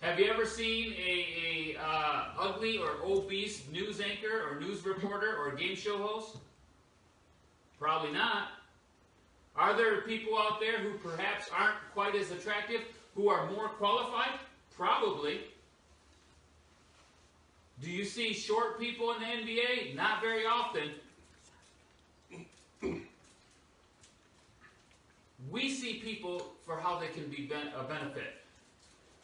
Have 0.00 0.18
you 0.18 0.30
ever 0.30 0.46
seen 0.46 0.94
a, 0.94 1.76
a 1.76 1.80
uh, 1.80 2.24
ugly 2.38 2.78
or 2.78 2.90
obese 3.04 3.68
news 3.70 4.00
anchor 4.00 4.48
or 4.48 4.58
news 4.58 4.84
reporter 4.84 5.36
or 5.36 5.54
game 5.54 5.76
show 5.76 5.98
host? 5.98 6.38
Probably 7.78 8.12
not. 8.12 8.48
Are 9.56 9.76
there 9.76 10.00
people 10.02 10.38
out 10.38 10.58
there 10.58 10.78
who 10.78 10.96
perhaps 10.98 11.50
aren't 11.54 11.76
quite 11.92 12.14
as 12.14 12.30
attractive, 12.30 12.80
who 13.14 13.28
are 13.28 13.50
more 13.50 13.68
qualified? 13.68 14.38
Probably. 14.74 15.40
Do 17.82 17.90
you 17.90 18.04
see 18.04 18.34
short 18.34 18.78
people 18.78 19.12
in 19.12 19.20
the 19.20 19.26
NBA? 19.26 19.94
Not 19.94 20.20
very 20.20 20.44
often. 20.44 20.90
We 25.50 25.70
see 25.70 25.94
people 25.94 26.52
for 26.66 26.76
how 26.76 26.98
they 26.98 27.08
can 27.08 27.28
be 27.28 27.50
a 27.76 27.82
benefit. 27.84 28.34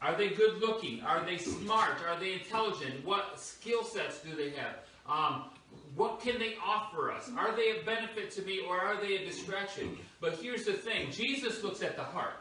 Are 0.00 0.16
they 0.16 0.30
good 0.30 0.60
looking? 0.60 1.02
Are 1.02 1.24
they 1.24 1.36
smart? 1.36 1.98
Are 2.08 2.18
they 2.18 2.34
intelligent? 2.34 3.04
What 3.04 3.38
skill 3.38 3.84
sets 3.84 4.20
do 4.20 4.34
they 4.34 4.50
have? 4.50 4.76
Um, 5.08 5.50
what 5.94 6.20
can 6.20 6.38
they 6.38 6.54
offer 6.64 7.12
us? 7.12 7.30
Are 7.36 7.54
they 7.54 7.80
a 7.80 7.84
benefit 7.84 8.30
to 8.32 8.42
me 8.42 8.60
or 8.66 8.80
are 8.80 9.00
they 9.00 9.16
a 9.16 9.24
distraction? 9.24 9.98
But 10.20 10.38
here's 10.40 10.64
the 10.64 10.74
thing 10.74 11.10
Jesus 11.10 11.62
looks 11.62 11.82
at 11.82 11.96
the 11.96 12.02
heart. 12.02 12.40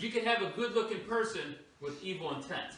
You 0.00 0.10
can 0.10 0.24
have 0.24 0.42
a 0.42 0.50
good 0.56 0.74
looking 0.74 1.00
person 1.00 1.56
with 1.80 2.02
evil 2.02 2.34
intent. 2.34 2.72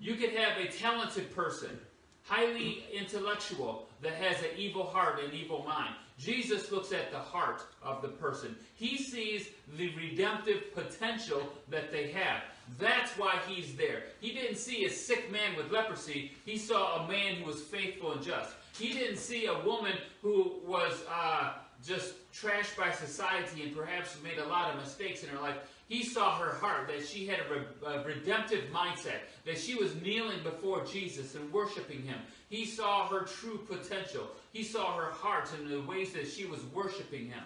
You 0.00 0.14
could 0.14 0.30
have 0.30 0.58
a 0.58 0.68
talented 0.68 1.34
person, 1.34 1.78
highly 2.22 2.84
intellectual, 2.92 3.86
that 4.02 4.14
has 4.14 4.38
an 4.42 4.50
evil 4.56 4.84
heart 4.84 5.20
and 5.22 5.32
evil 5.32 5.64
mind. 5.66 5.94
Jesus 6.18 6.70
looks 6.70 6.92
at 6.92 7.10
the 7.10 7.18
heart 7.18 7.62
of 7.82 8.02
the 8.02 8.08
person. 8.08 8.54
He 8.76 8.96
sees 8.98 9.48
the 9.76 9.94
redemptive 9.96 10.74
potential 10.74 11.42
that 11.70 11.90
they 11.90 12.10
have. 12.12 12.42
That's 12.78 13.12
why 13.18 13.38
he's 13.48 13.74
there. 13.74 14.04
He 14.20 14.32
didn't 14.32 14.56
see 14.56 14.84
a 14.84 14.90
sick 14.90 15.30
man 15.30 15.56
with 15.56 15.72
leprosy. 15.72 16.32
He 16.44 16.56
saw 16.56 17.04
a 17.04 17.08
man 17.08 17.36
who 17.36 17.46
was 17.46 17.62
faithful 17.62 18.12
and 18.12 18.22
just. 18.22 18.54
He 18.78 18.92
didn't 18.92 19.18
see 19.18 19.46
a 19.46 19.58
woman 19.60 19.94
who 20.22 20.60
was 20.66 21.02
uh, 21.10 21.54
just 21.84 22.14
trashed 22.32 22.76
by 22.76 22.90
society 22.90 23.62
and 23.62 23.76
perhaps 23.76 24.16
made 24.22 24.38
a 24.38 24.46
lot 24.46 24.72
of 24.72 24.80
mistakes 24.80 25.22
in 25.22 25.28
her 25.30 25.40
life. 25.40 25.56
He 25.88 26.02
saw 26.02 26.38
her 26.38 26.54
heart, 26.54 26.88
that 26.88 27.06
she 27.06 27.26
had 27.26 27.40
a, 27.40 27.54
re- 27.54 27.94
a 27.94 28.04
redemptive 28.04 28.64
mindset, 28.72 29.20
that 29.44 29.58
she 29.58 29.74
was 29.74 29.94
kneeling 29.96 30.42
before 30.42 30.84
Jesus 30.84 31.34
and 31.34 31.52
worshiping 31.52 32.02
him. 32.02 32.18
He 32.48 32.64
saw 32.64 33.06
her 33.08 33.20
true 33.20 33.58
potential. 33.68 34.28
He 34.52 34.64
saw 34.64 34.96
her 34.96 35.10
heart 35.10 35.50
and 35.58 35.68
the 35.68 35.82
ways 35.82 36.12
that 36.14 36.26
she 36.26 36.46
was 36.46 36.60
worshiping 36.72 37.26
him. 37.26 37.42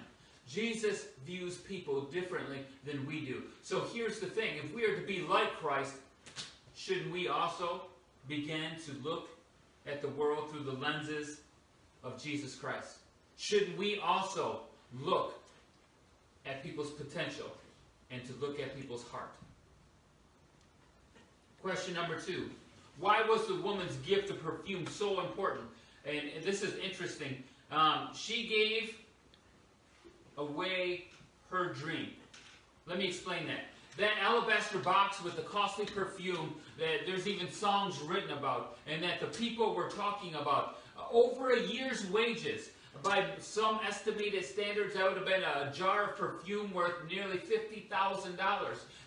Jesus 0.49 1.07
views 1.27 1.57
people 1.57 2.03
differently 2.03 2.65
than 2.87 3.07
we 3.07 3.27
do. 3.27 3.43
So 3.63 3.87
here's 3.93 4.21
the 4.21 4.27
thing 4.27 4.57
if 4.65 4.75
we 4.75 4.85
are 4.85 4.99
to 4.99 5.07
be 5.07 5.21
like 5.21 5.57
Christ, 5.57 5.95
shouldn't 6.75 7.13
we 7.13 7.29
also 7.29 7.83
begin 8.29 8.71
to 8.87 8.93
look 9.03 9.29
at 9.87 10.01
the 10.01 10.09
world 10.09 10.51
through 10.51 10.63
the 10.63 10.73
lenses 10.73 11.41
of 12.05 12.23
Jesus 12.23 12.55
Christ? 12.55 12.99
Shouldn't 13.37 13.77
we 13.77 13.99
also 13.99 14.61
look 15.01 15.35
at 16.47 16.63
people's 16.63 16.91
potential 16.91 17.51
and 18.11 18.25
to 18.25 18.33
look 18.41 18.61
at 18.61 18.77
people's 18.77 19.05
heart? 19.05 19.33
Question 21.63 21.95
number 21.95 22.19
two 22.21 22.51
Why 22.99 23.23
was 23.29 23.47
the 23.47 23.57
woman's 23.57 23.97
gift 23.97 24.31
of 24.31 24.43
perfume 24.43 24.87
so 24.87 25.21
important? 25.21 25.67
And, 26.05 26.23
and 26.37 26.45
this 26.45 26.63
is 26.63 26.75
interesting. 26.79 27.43
Um, 27.71 28.09
she 28.15 28.47
gave 28.47 28.95
away 30.39 31.05
her 31.51 31.73
dream. 31.73 32.11
Let 32.87 32.99
me 32.99 33.09
explain 33.09 33.47
that. 33.47 33.65
That 33.99 34.13
alabaster 34.23 34.79
box 34.79 35.23
with 35.23 35.37
the 35.37 35.43
costly 35.43 35.85
perfume 35.85 36.55
that 36.79 37.01
there's 37.05 37.27
even 37.27 37.51
songs 37.51 38.01
written 38.01 38.31
about, 38.31 38.79
and 38.87 39.03
that 39.03 39.21
the 39.21 39.27
people 39.27 39.75
were 39.75 39.91
talking 39.91 40.35
about. 40.37 40.79
Over 41.11 41.51
a 41.51 41.61
year's 41.61 42.09
wages. 42.11 42.71
By 43.03 43.25
some 43.39 43.81
estimated 43.87 44.45
standards, 44.45 44.95
that 44.95 45.05
would 45.05 45.17
have 45.17 45.27
been 45.27 45.43
a 45.43 45.73
jar 45.73 46.11
of 46.11 46.17
perfume 46.17 46.73
worth 46.73 46.95
nearly 47.09 47.39
$50,000. 47.39 48.39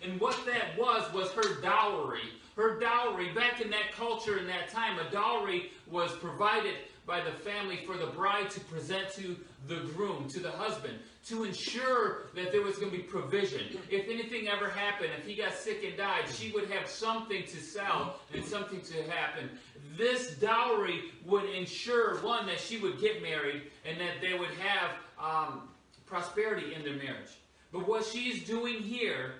And 0.02 0.20
what 0.20 0.38
that 0.46 0.78
was, 0.78 1.12
was 1.12 1.30
her 1.32 1.60
dowry. 1.60 2.22
Her 2.56 2.78
dowry, 2.78 3.32
back 3.32 3.60
in 3.60 3.70
that 3.70 3.92
culture, 3.96 4.38
in 4.38 4.46
that 4.46 4.70
time, 4.70 4.98
a 4.98 5.10
dowry 5.10 5.70
was 5.90 6.12
provided 6.12 6.74
by 7.06 7.20
the 7.20 7.30
family 7.30 7.80
for 7.86 7.96
the 7.96 8.06
bride 8.06 8.50
to 8.50 8.60
present 8.60 9.10
to 9.14 9.36
the 9.68 9.76
groom, 9.94 10.28
to 10.28 10.40
the 10.40 10.50
husband, 10.50 10.98
to 11.26 11.44
ensure 11.44 12.26
that 12.34 12.50
there 12.50 12.62
was 12.62 12.76
going 12.76 12.90
to 12.90 12.96
be 12.96 13.02
provision. 13.02 13.60
If 13.90 14.08
anything 14.08 14.48
ever 14.48 14.68
happened, 14.68 15.10
if 15.18 15.26
he 15.26 15.34
got 15.34 15.54
sick 15.54 15.84
and 15.84 15.96
died, 15.96 16.24
she 16.32 16.50
would 16.50 16.68
have 16.70 16.88
something 16.88 17.44
to 17.44 17.56
sell 17.60 18.16
and 18.34 18.44
something 18.44 18.80
to 18.80 19.02
happen. 19.10 19.50
This 19.96 20.32
dowry 20.36 21.02
would 21.24 21.44
ensure, 21.44 22.16
one, 22.22 22.46
that 22.46 22.58
she 22.58 22.78
would 22.78 23.00
get 23.00 23.22
married 23.22 23.62
and 23.84 24.00
that 24.00 24.20
they 24.20 24.36
would 24.36 24.50
have 24.58 24.90
um, 25.20 25.68
prosperity 26.06 26.74
in 26.74 26.82
their 26.82 26.96
marriage. 26.96 27.30
But 27.72 27.86
what 27.86 28.04
she's 28.04 28.44
doing 28.44 28.82
here, 28.82 29.34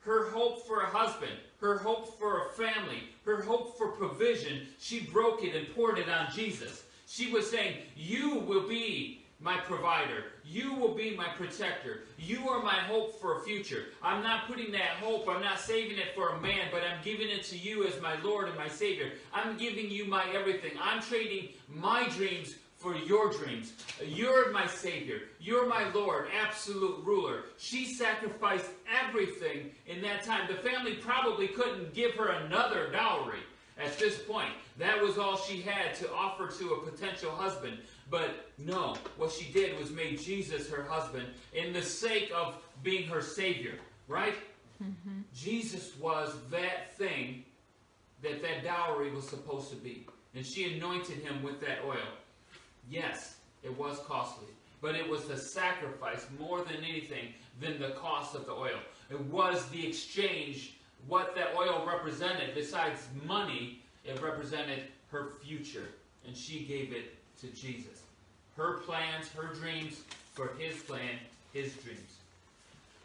her 0.00 0.30
hope 0.30 0.66
for 0.66 0.82
a 0.82 0.86
husband, 0.86 1.32
her 1.60 1.78
hope 1.78 2.18
for 2.18 2.46
a 2.46 2.50
family, 2.50 3.04
her 3.24 3.42
hope 3.42 3.78
for 3.78 3.88
provision, 3.88 4.68
she 4.78 5.00
broke 5.00 5.42
it 5.42 5.56
and 5.56 5.74
poured 5.74 5.98
it 5.98 6.08
on 6.08 6.28
Jesus. 6.34 6.84
She 7.06 7.32
was 7.32 7.50
saying, 7.50 7.78
You 7.96 8.36
will 8.40 8.68
be 8.68 9.23
my 9.44 9.58
provider. 9.58 10.24
You 10.42 10.72
will 10.72 10.94
be 10.94 11.14
my 11.14 11.28
protector. 11.36 12.04
You 12.18 12.48
are 12.48 12.62
my 12.62 12.76
hope 12.76 13.20
for 13.20 13.36
a 13.36 13.42
future. 13.42 13.84
I'm 14.02 14.22
not 14.22 14.46
putting 14.46 14.72
that 14.72 14.96
hope, 15.02 15.28
I'm 15.28 15.42
not 15.42 15.60
saving 15.60 15.98
it 15.98 16.14
for 16.14 16.30
a 16.30 16.40
man, 16.40 16.68
but 16.72 16.80
I'm 16.82 17.04
giving 17.04 17.28
it 17.28 17.44
to 17.44 17.58
you 17.58 17.86
as 17.86 18.00
my 18.00 18.18
Lord 18.22 18.48
and 18.48 18.56
my 18.56 18.68
Savior. 18.68 19.12
I'm 19.34 19.58
giving 19.58 19.90
you 19.90 20.06
my 20.06 20.24
everything. 20.34 20.72
I'm 20.82 21.02
trading 21.02 21.50
my 21.68 22.08
dreams 22.08 22.54
for 22.78 22.96
your 22.96 23.30
dreams. 23.30 23.74
You're 24.02 24.50
my 24.50 24.66
Savior. 24.66 25.20
You're 25.40 25.68
my 25.68 25.92
Lord, 25.92 26.28
absolute 26.42 27.04
ruler. 27.04 27.44
She 27.58 27.84
sacrificed 27.84 28.70
everything 29.04 29.72
in 29.86 30.00
that 30.02 30.22
time. 30.22 30.48
The 30.48 30.68
family 30.68 30.94
probably 30.94 31.48
couldn't 31.48 31.92
give 31.92 32.12
her 32.12 32.30
another 32.30 32.90
dowry 32.90 33.40
at 33.78 33.98
this 33.98 34.18
point. 34.18 34.52
That 34.78 35.00
was 35.00 35.18
all 35.18 35.36
she 35.36 35.60
had 35.60 35.94
to 35.96 36.12
offer 36.12 36.48
to 36.58 36.74
a 36.74 36.90
potential 36.90 37.30
husband. 37.30 37.78
But 38.10 38.50
no, 38.58 38.96
what 39.16 39.32
she 39.32 39.50
did 39.52 39.78
was 39.78 39.90
made 39.90 40.20
Jesus 40.20 40.68
her 40.68 40.82
husband 40.82 41.26
in 41.52 41.72
the 41.72 41.82
sake 41.82 42.30
of 42.34 42.56
being 42.82 43.08
her 43.08 43.22
Savior, 43.22 43.78
right? 44.08 44.34
Mm-hmm. 44.82 45.20
Jesus 45.34 45.92
was 45.98 46.34
that 46.50 46.96
thing 46.96 47.44
that 48.22 48.42
that 48.42 48.64
dowry 48.64 49.10
was 49.10 49.28
supposed 49.28 49.70
to 49.70 49.76
be. 49.76 50.06
And 50.34 50.44
she 50.44 50.74
anointed 50.74 51.18
him 51.18 51.42
with 51.42 51.60
that 51.60 51.78
oil. 51.86 52.08
Yes, 52.90 53.36
it 53.62 53.76
was 53.78 53.98
costly, 54.06 54.48
but 54.82 54.94
it 54.94 55.08
was 55.08 55.24
the 55.24 55.36
sacrifice 55.36 56.26
more 56.38 56.62
than 56.64 56.76
anything 56.86 57.28
than 57.60 57.80
the 57.80 57.90
cost 57.90 58.34
of 58.34 58.46
the 58.46 58.52
oil. 58.52 58.78
It 59.10 59.20
was 59.26 59.68
the 59.68 59.86
exchange, 59.86 60.76
what 61.06 61.34
that 61.36 61.54
oil 61.56 61.86
represented. 61.86 62.54
Besides 62.54 63.06
money, 63.24 63.82
it 64.04 64.20
represented 64.20 64.84
her 65.10 65.30
future, 65.42 65.88
and 66.26 66.36
she 66.36 66.64
gave 66.64 66.92
it 66.92 67.14
to 67.40 67.46
Jesus. 67.48 68.02
Her 68.56 68.78
plans, 68.78 69.28
her 69.36 69.54
dreams 69.54 70.00
for 70.32 70.52
his 70.58 70.76
plan, 70.82 71.18
his 71.52 71.72
dreams. 71.74 72.18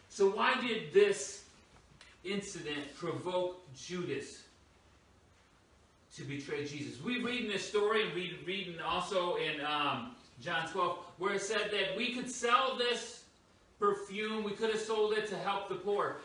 So, 0.09 0.29
why 0.29 0.59
did 0.61 0.93
this 0.93 1.43
incident 2.23 2.95
provoke 2.97 3.61
Judas 3.75 4.43
to 6.15 6.23
betray 6.23 6.65
Jesus? 6.65 7.01
We 7.01 7.21
read 7.21 7.45
in 7.45 7.47
this 7.47 7.67
story, 7.67 8.03
and 8.03 8.13
we 8.13 8.39
read 8.45 8.75
also 8.85 9.35
in 9.35 9.61
um, 9.61 10.15
John 10.41 10.67
12, 10.69 10.97
where 11.17 11.33
it 11.35 11.41
said 11.41 11.71
that 11.71 11.97
we 11.97 12.13
could 12.13 12.29
sell 12.29 12.77
this 12.77 13.23
perfume, 13.79 14.43
we 14.43 14.51
could 14.51 14.71
have 14.71 14.81
sold 14.81 15.13
it 15.13 15.27
to 15.29 15.37
help 15.37 15.69
the 15.69 15.75
poor. 15.75 16.17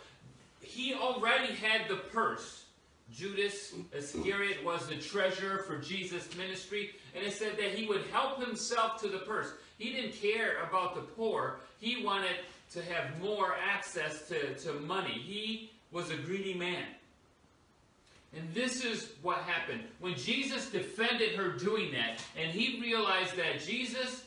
He 0.61 0.95
already 0.95 1.53
had 1.55 1.89
the 1.89 1.97
purse 1.97 2.64
Judas 3.13 3.75
Iscariot 3.93 4.65
was 4.65 4.89
the 4.89 4.97
treasurer 4.97 5.59
for 5.59 5.79
Jesus' 5.79 6.35
ministry, 6.37 6.91
and 7.15 7.25
it 7.25 7.33
said 7.33 7.57
that 7.59 7.75
he 7.75 7.87
would 7.87 8.03
help 8.13 8.45
himself 8.45 9.01
to 9.03 9.09
the 9.09 9.19
purse. 9.19 9.53
He 9.79 9.93
didn't 9.93 10.13
care 10.13 10.63
about 10.69 10.95
the 10.95 11.03
poor. 11.03 11.61
He 11.81 12.05
wanted 12.05 12.37
to 12.73 12.83
have 12.83 13.21
more 13.21 13.55
access 13.63 14.27
to, 14.29 14.55
to 14.55 14.73
money. 14.81 15.13
He 15.13 15.71
was 15.93 16.11
a 16.11 16.17
greedy 16.17 16.55
man. 16.55 16.87
And 18.37 18.53
this 18.53 18.85
is 18.85 19.11
what 19.23 19.39
happened. 19.39 19.83
When 20.01 20.15
Jesus 20.17 20.71
defended 20.71 21.37
her 21.37 21.51
doing 21.51 21.93
that, 21.93 22.21
and 22.37 22.51
he 22.51 22.81
realized 22.81 23.37
that 23.37 23.61
Jesus 23.65 24.25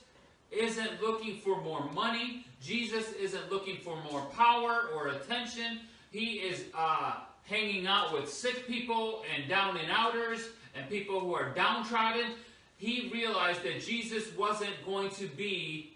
isn't 0.50 1.01
looking 1.01 1.38
for 1.39 1.62
more 1.62 1.91
money, 1.91 2.46
Jesus 2.63 3.12
isn't 3.13 3.51
looking 3.51 3.77
for 3.77 4.01
more 4.10 4.22
power 4.38 4.89
or 4.96 5.10
attention, 5.10 5.81
he 6.12 6.36
is 6.36 6.65
uh, 6.74 7.15
hanging 7.47 7.87
out 7.87 8.13
with 8.13 8.31
sick 8.31 8.67
people 8.67 9.23
and 9.35 9.49
down 9.49 9.77
and 9.77 9.89
outers 9.91 10.49
and 10.75 10.87
people 10.89 11.19
who 11.19 11.33
are 11.33 11.49
downtrodden, 11.49 12.31
he 12.77 13.09
realized 13.11 13.63
that 13.63 13.81
Jesus 13.81 14.35
wasn't 14.37 14.73
going 14.85 15.09
to 15.11 15.27
be 15.27 15.93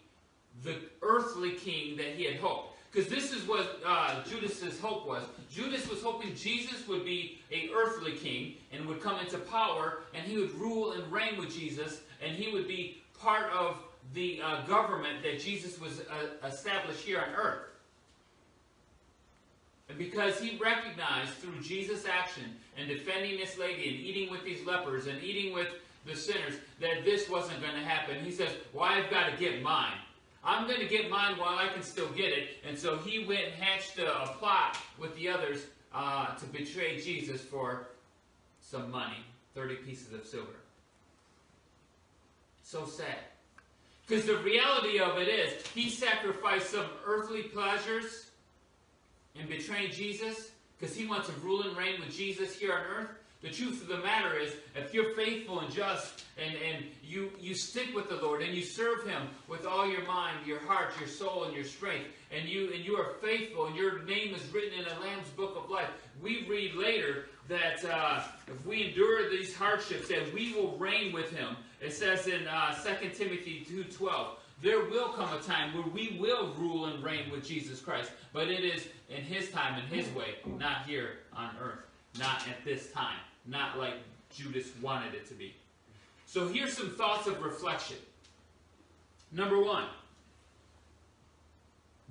the 0.64 0.76
earthly 1.02 1.52
king 1.52 1.98
that 1.98 2.08
he 2.16 2.24
had 2.24 2.38
hoped. 2.38 2.70
Because 2.92 3.10
this 3.10 3.32
is 3.32 3.48
what 3.48 3.80
uh, 3.86 4.22
Judas's 4.24 4.80
hope 4.80 5.08
was. 5.08 5.24
Judas 5.50 5.90
was 5.90 6.02
hoping 6.02 6.36
Jesus 6.36 6.86
would 6.88 7.06
be 7.06 7.40
a 7.52 7.70
earthly 7.74 8.14
king 8.14 8.56
and 8.74 8.86
would 8.86 9.02
come 9.02 9.18
into 9.20 9.38
power, 9.38 10.00
and 10.14 10.26
he 10.26 10.38
would 10.38 10.54
rule 10.56 10.92
and 10.92 11.10
reign 11.12 11.38
with 11.38 11.56
Jesus, 11.56 12.02
and 12.22 12.36
he 12.36 12.52
would 12.52 12.68
be 12.68 13.02
part 13.18 13.50
of 13.54 13.78
the 14.14 14.42
uh, 14.42 14.66
government 14.66 15.24
that 15.24 15.40
Jesus 15.40 15.80
was 15.80 16.02
uh, 16.02 16.46
established 16.46 17.02
here 17.02 17.20
on 17.20 17.34
earth. 17.34 17.71
And 19.92 19.98
because 19.98 20.40
he 20.40 20.58
recognized 20.58 21.32
through 21.34 21.60
Jesus' 21.62 22.06
action 22.06 22.44
and 22.78 22.88
defending 22.88 23.38
this 23.38 23.58
lady 23.58 23.90
and 23.90 24.00
eating 24.00 24.32
with 24.32 24.44
these 24.46 24.66
lepers 24.66 25.08
and 25.08 25.22
eating 25.22 25.54
with 25.54 25.68
the 26.06 26.16
sinners 26.16 26.54
that 26.80 27.04
this 27.04 27.30
wasn't 27.30 27.62
going 27.62 27.74
to 27.74 27.84
happen, 27.84 28.24
he 28.24 28.32
says, 28.32 28.52
Well, 28.74 28.86
I've 28.86 29.10
got 29.12 29.30
to 29.30 29.38
get 29.38 29.62
mine. 29.62 29.98
I'm 30.44 30.66
going 30.66 30.80
to 30.80 30.88
get 30.88 31.10
mine 31.10 31.38
while 31.38 31.58
I 31.58 31.68
can 31.68 31.84
still 31.84 32.10
get 32.10 32.32
it. 32.32 32.58
And 32.68 32.78
so 32.78 32.98
he 32.98 33.26
went 33.26 33.46
and 33.46 33.54
hatched 33.54 34.00
a, 34.00 34.24
a 34.24 34.28
plot 34.28 34.78
with 34.98 35.16
the 35.18 35.28
others 35.28 35.66
uh, 35.94 36.36
to 36.36 36.46
betray 36.48 37.00
Jesus 37.02 37.42
for 37.42 37.90
some 38.62 38.90
money 38.90 39.18
30 39.56 39.76
pieces 39.76 40.14
of 40.14 40.26
silver. 40.26 40.48
So 42.64 42.86
sad. 42.86 43.18
Because 44.08 44.26
the 44.26 44.38
reality 44.38 45.00
of 45.00 45.18
it 45.18 45.28
is, 45.28 45.66
he 45.76 45.90
sacrificed 45.90 46.72
some 46.72 46.86
earthly 47.06 47.44
pleasures 47.44 48.31
in 49.36 49.48
betraying 49.48 49.92
Jesus 49.92 50.52
because 50.80 50.96
he 50.96 51.06
wants 51.06 51.28
to 51.28 51.34
rule 51.42 51.62
and 51.62 51.78
reign 51.78 52.00
with 52.00 52.16
Jesus 52.16 52.56
here 52.56 52.74
on 52.74 52.82
earth. 52.82 53.10
The 53.42 53.50
truth 53.50 53.82
of 53.82 53.88
the 53.88 53.98
matter 53.98 54.38
is, 54.38 54.54
if 54.76 54.94
you're 54.94 55.16
faithful 55.16 55.62
and 55.62 55.74
just 55.74 56.26
and, 56.38 56.54
and 56.56 56.86
you, 57.04 57.32
you 57.40 57.56
stick 57.56 57.96
with 57.96 58.08
the 58.08 58.18
Lord 58.18 58.44
and 58.44 58.54
you 58.54 58.64
serve 58.64 59.04
Him 59.04 59.24
with 59.48 59.66
all 59.66 59.90
your 59.90 60.06
mind, 60.06 60.46
your 60.46 60.60
heart, 60.60 60.94
your 61.00 61.10
soul, 61.10 61.46
and 61.46 61.56
your 61.56 61.66
strength, 61.66 62.06
and 62.32 62.48
you 62.48 62.72
and 62.72 62.86
you 62.86 62.98
are 62.98 63.16
faithful 63.20 63.66
and 63.66 63.76
your 63.76 64.04
name 64.04 64.36
is 64.36 64.48
written 64.54 64.78
in 64.78 64.86
the 64.86 65.00
Lamb's 65.02 65.30
book 65.30 65.56
of 65.58 65.72
life, 65.72 65.90
we 66.22 66.46
read 66.48 66.76
later 66.76 67.26
that 67.48 67.84
uh, 67.84 68.22
if 68.48 68.64
we 68.64 68.90
endure 68.90 69.28
these 69.32 69.56
hardships, 69.56 70.08
that 70.10 70.32
we 70.34 70.54
will 70.54 70.78
reign 70.78 71.12
with 71.12 71.32
Him. 71.32 71.56
It 71.82 71.94
says 71.94 72.28
in 72.28 72.48
uh, 72.48 72.76
2 72.76 73.10
Timothy 73.10 73.66
2.12, 73.68 74.28
there 74.62 74.86
will 74.86 75.10
come 75.10 75.30
a 75.34 75.42
time 75.42 75.74
where 75.74 75.88
we 75.88 76.18
will 76.20 76.54
rule 76.58 76.86
and 76.86 77.04
reign 77.04 77.32
with 77.32 77.46
Jesus 77.46 77.80
Christ, 77.80 78.12
but 78.34 78.48
it 78.48 78.64
is 78.64 78.88
in 79.10 79.24
His 79.24 79.50
time 79.50 79.80
and 79.80 79.88
His 79.88 80.14
way, 80.14 80.36
not 80.58 80.86
here 80.86 81.20
on 81.36 81.52
earth, 81.62 81.80
not 82.20 82.48
at 82.48 82.64
this 82.64 82.92
time 82.92 83.20
not 83.46 83.78
like 83.78 83.96
Judas 84.30 84.68
wanted 84.82 85.14
it 85.14 85.28
to 85.28 85.34
be. 85.34 85.56
So 86.26 86.48
here's 86.48 86.76
some 86.76 86.92
thoughts 86.92 87.28
of 87.28 87.42
reflection. 87.42 87.98
Number 89.32 89.62
one, 89.62 89.86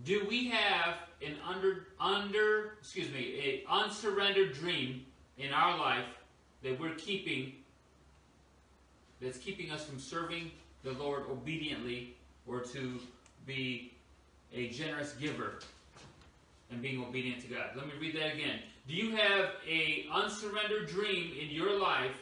do 0.04 0.26
we 0.28 0.49
have 0.49 0.97
an 1.25 1.37
under 1.47 1.88
under 2.00 2.76
excuse 2.80 3.11
me 3.11 3.62
a 3.69 3.71
unsurrendered 3.71 4.54
dream 4.54 5.04
in 5.37 5.52
our 5.52 5.78
life 5.78 6.07
that 6.62 6.80
we're 6.80 6.95
keeping 6.95 7.52
that's 9.21 9.37
keeping 9.37 9.71
us 9.71 9.85
from 9.85 9.99
serving 9.99 10.50
the 10.83 10.92
Lord 10.92 11.25
obediently 11.30 12.16
or 12.50 12.61
to 12.61 12.99
be 13.47 13.92
a 14.52 14.69
generous 14.69 15.12
giver 15.12 15.61
and 16.71 16.83
being 16.83 17.02
obedient 17.02 17.40
to 17.42 17.49
God. 17.49 17.71
Let 17.76 17.87
me 17.87 17.92
read 18.00 18.16
that 18.16 18.35
again. 18.35 18.61
Do 18.88 18.95
you 18.95 19.14
have 19.16 19.50
a 19.69 20.07
unsurrendered 20.12 20.88
dream 20.88 21.33
in 21.40 21.49
your 21.50 21.78
life 21.78 22.16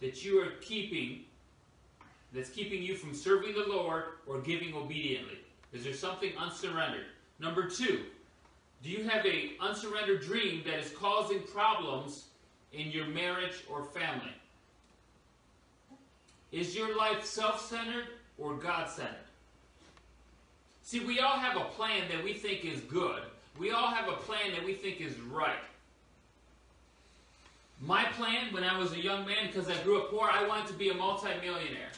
that 0.00 0.24
you 0.24 0.40
are 0.40 0.50
keeping 0.60 1.24
that's 2.32 2.50
keeping 2.50 2.82
you 2.82 2.96
from 2.96 3.14
serving 3.14 3.54
the 3.54 3.66
Lord 3.66 4.04
or 4.26 4.40
giving 4.40 4.74
obediently? 4.74 5.38
Is 5.72 5.84
there 5.84 5.92
something 5.92 6.32
unsurrendered? 6.38 7.06
Number 7.38 7.68
two, 7.68 8.04
do 8.82 8.90
you 8.90 9.08
have 9.08 9.24
a 9.24 9.52
unsurrendered 9.60 10.22
dream 10.22 10.62
that 10.66 10.78
is 10.78 10.90
causing 10.90 11.40
problems 11.42 12.26
in 12.72 12.90
your 12.90 13.06
marriage 13.06 13.64
or 13.70 13.84
family? 13.84 14.32
Is 16.52 16.76
your 16.76 16.96
life 16.96 17.24
self-centered 17.24 18.06
or 18.38 18.54
God-centered? 18.54 19.23
See, 20.84 21.00
we 21.00 21.18
all 21.18 21.38
have 21.38 21.56
a 21.56 21.64
plan 21.64 22.02
that 22.10 22.22
we 22.22 22.34
think 22.34 22.66
is 22.66 22.80
good. 22.82 23.22
We 23.58 23.70
all 23.70 23.90
have 23.90 24.06
a 24.06 24.16
plan 24.16 24.52
that 24.52 24.62
we 24.62 24.74
think 24.74 25.00
is 25.00 25.18
right. 25.18 25.56
My 27.80 28.04
plan 28.04 28.52
when 28.52 28.64
I 28.64 28.78
was 28.78 28.92
a 28.92 29.02
young 29.02 29.26
man, 29.26 29.46
because 29.46 29.68
I 29.68 29.82
grew 29.82 30.02
up 30.02 30.10
poor, 30.10 30.28
I 30.30 30.46
wanted 30.46 30.66
to 30.68 30.74
be 30.74 30.90
a 30.90 30.94
multimillionaire. 30.94 31.90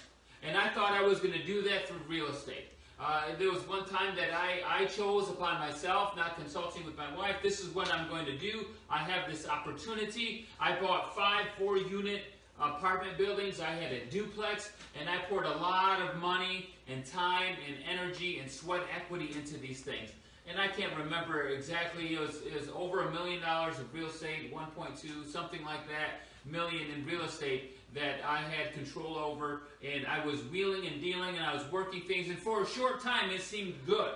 And 0.44 0.56
I 0.56 0.68
thought 0.68 0.92
I 0.92 1.02
was 1.02 1.18
going 1.18 1.32
to 1.32 1.44
do 1.44 1.62
that 1.62 1.88
through 1.88 1.98
real 2.08 2.28
estate. 2.28 2.68
Uh, 3.00 3.22
there 3.38 3.50
was 3.50 3.66
one 3.68 3.84
time 3.86 4.14
that 4.14 4.32
I, 4.32 4.82
I 4.82 4.84
chose 4.84 5.28
upon 5.28 5.58
myself, 5.58 6.16
not 6.16 6.36
consulting 6.36 6.84
with 6.86 6.96
my 6.96 7.14
wife, 7.16 7.36
this 7.42 7.60
is 7.60 7.74
what 7.74 7.92
I'm 7.92 8.08
going 8.08 8.24
to 8.24 8.38
do. 8.38 8.66
I 8.88 8.98
have 8.98 9.28
this 9.28 9.48
opportunity. 9.48 10.46
I 10.60 10.80
bought 10.80 11.14
five 11.14 11.46
four 11.58 11.76
unit 11.76 12.22
apartment 12.60 13.18
buildings. 13.18 13.60
I 13.60 13.70
had 13.70 13.92
a 13.92 14.04
duplex, 14.06 14.70
and 14.98 15.08
I 15.08 15.18
poured 15.28 15.46
a 15.46 15.56
lot 15.56 16.00
of 16.00 16.16
money 16.16 16.70
and 16.88 17.04
time 17.04 17.56
and 17.66 17.76
energy 17.90 18.38
and 18.38 18.50
sweat 18.50 18.82
equity 18.94 19.32
into 19.36 19.56
these 19.58 19.80
things 19.80 20.10
and 20.48 20.60
I 20.60 20.68
can't 20.68 20.96
remember 20.96 21.48
exactly. 21.48 22.14
It 22.14 22.20
was, 22.20 22.36
it 22.36 22.58
was 22.58 22.68
over 22.74 23.02
a 23.02 23.10
million 23.10 23.42
dollars 23.42 23.78
of 23.78 23.92
real 23.92 24.06
estate, 24.06 24.54
1.2, 24.54 25.26
something 25.30 25.64
like 25.64 25.88
that, 25.88 26.20
million 26.44 26.88
in 26.90 27.04
real 27.04 27.22
estate 27.22 27.78
that 27.94 28.20
I 28.26 28.38
had 28.38 28.72
control 28.74 29.16
over, 29.16 29.62
and 29.84 30.06
I 30.06 30.24
was 30.24 30.42
wheeling 30.44 30.86
and 30.86 31.00
dealing, 31.00 31.36
and 31.36 31.44
I 31.44 31.54
was 31.54 31.64
working 31.72 32.02
things, 32.02 32.28
and 32.28 32.38
for 32.38 32.62
a 32.62 32.66
short 32.66 33.00
time 33.00 33.30
it 33.30 33.40
seemed 33.40 33.74
good. 33.86 34.14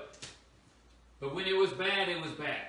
But 1.19 1.35
when 1.35 1.47
it 1.47 1.57
was 1.57 1.71
bad, 1.73 2.09
it 2.09 2.21
was 2.21 2.33
bad. 2.33 2.67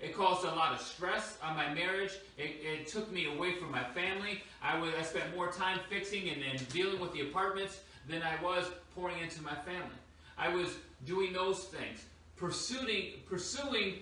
It 0.00 0.14
caused 0.14 0.44
a 0.44 0.48
lot 0.48 0.72
of 0.72 0.80
stress 0.80 1.38
on 1.42 1.56
my 1.56 1.72
marriage. 1.72 2.12
It, 2.36 2.56
it 2.62 2.86
took 2.88 3.10
me 3.12 3.26
away 3.26 3.54
from 3.54 3.70
my 3.70 3.84
family. 3.84 4.42
I, 4.62 4.78
was, 4.78 4.92
I 4.98 5.02
spent 5.02 5.34
more 5.34 5.50
time 5.50 5.80
fixing 5.88 6.28
and, 6.28 6.42
and 6.42 6.68
dealing 6.70 7.00
with 7.00 7.12
the 7.12 7.22
apartments 7.22 7.80
than 8.08 8.22
I 8.22 8.42
was 8.42 8.66
pouring 8.94 9.18
into 9.20 9.42
my 9.42 9.54
family. 9.54 9.96
I 10.36 10.48
was 10.48 10.68
doing 11.06 11.32
those 11.32 11.64
things 11.64 12.04
pursuing, 12.36 13.12
pursuing 13.28 13.94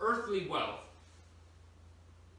earthly 0.00 0.46
wealth. 0.46 0.80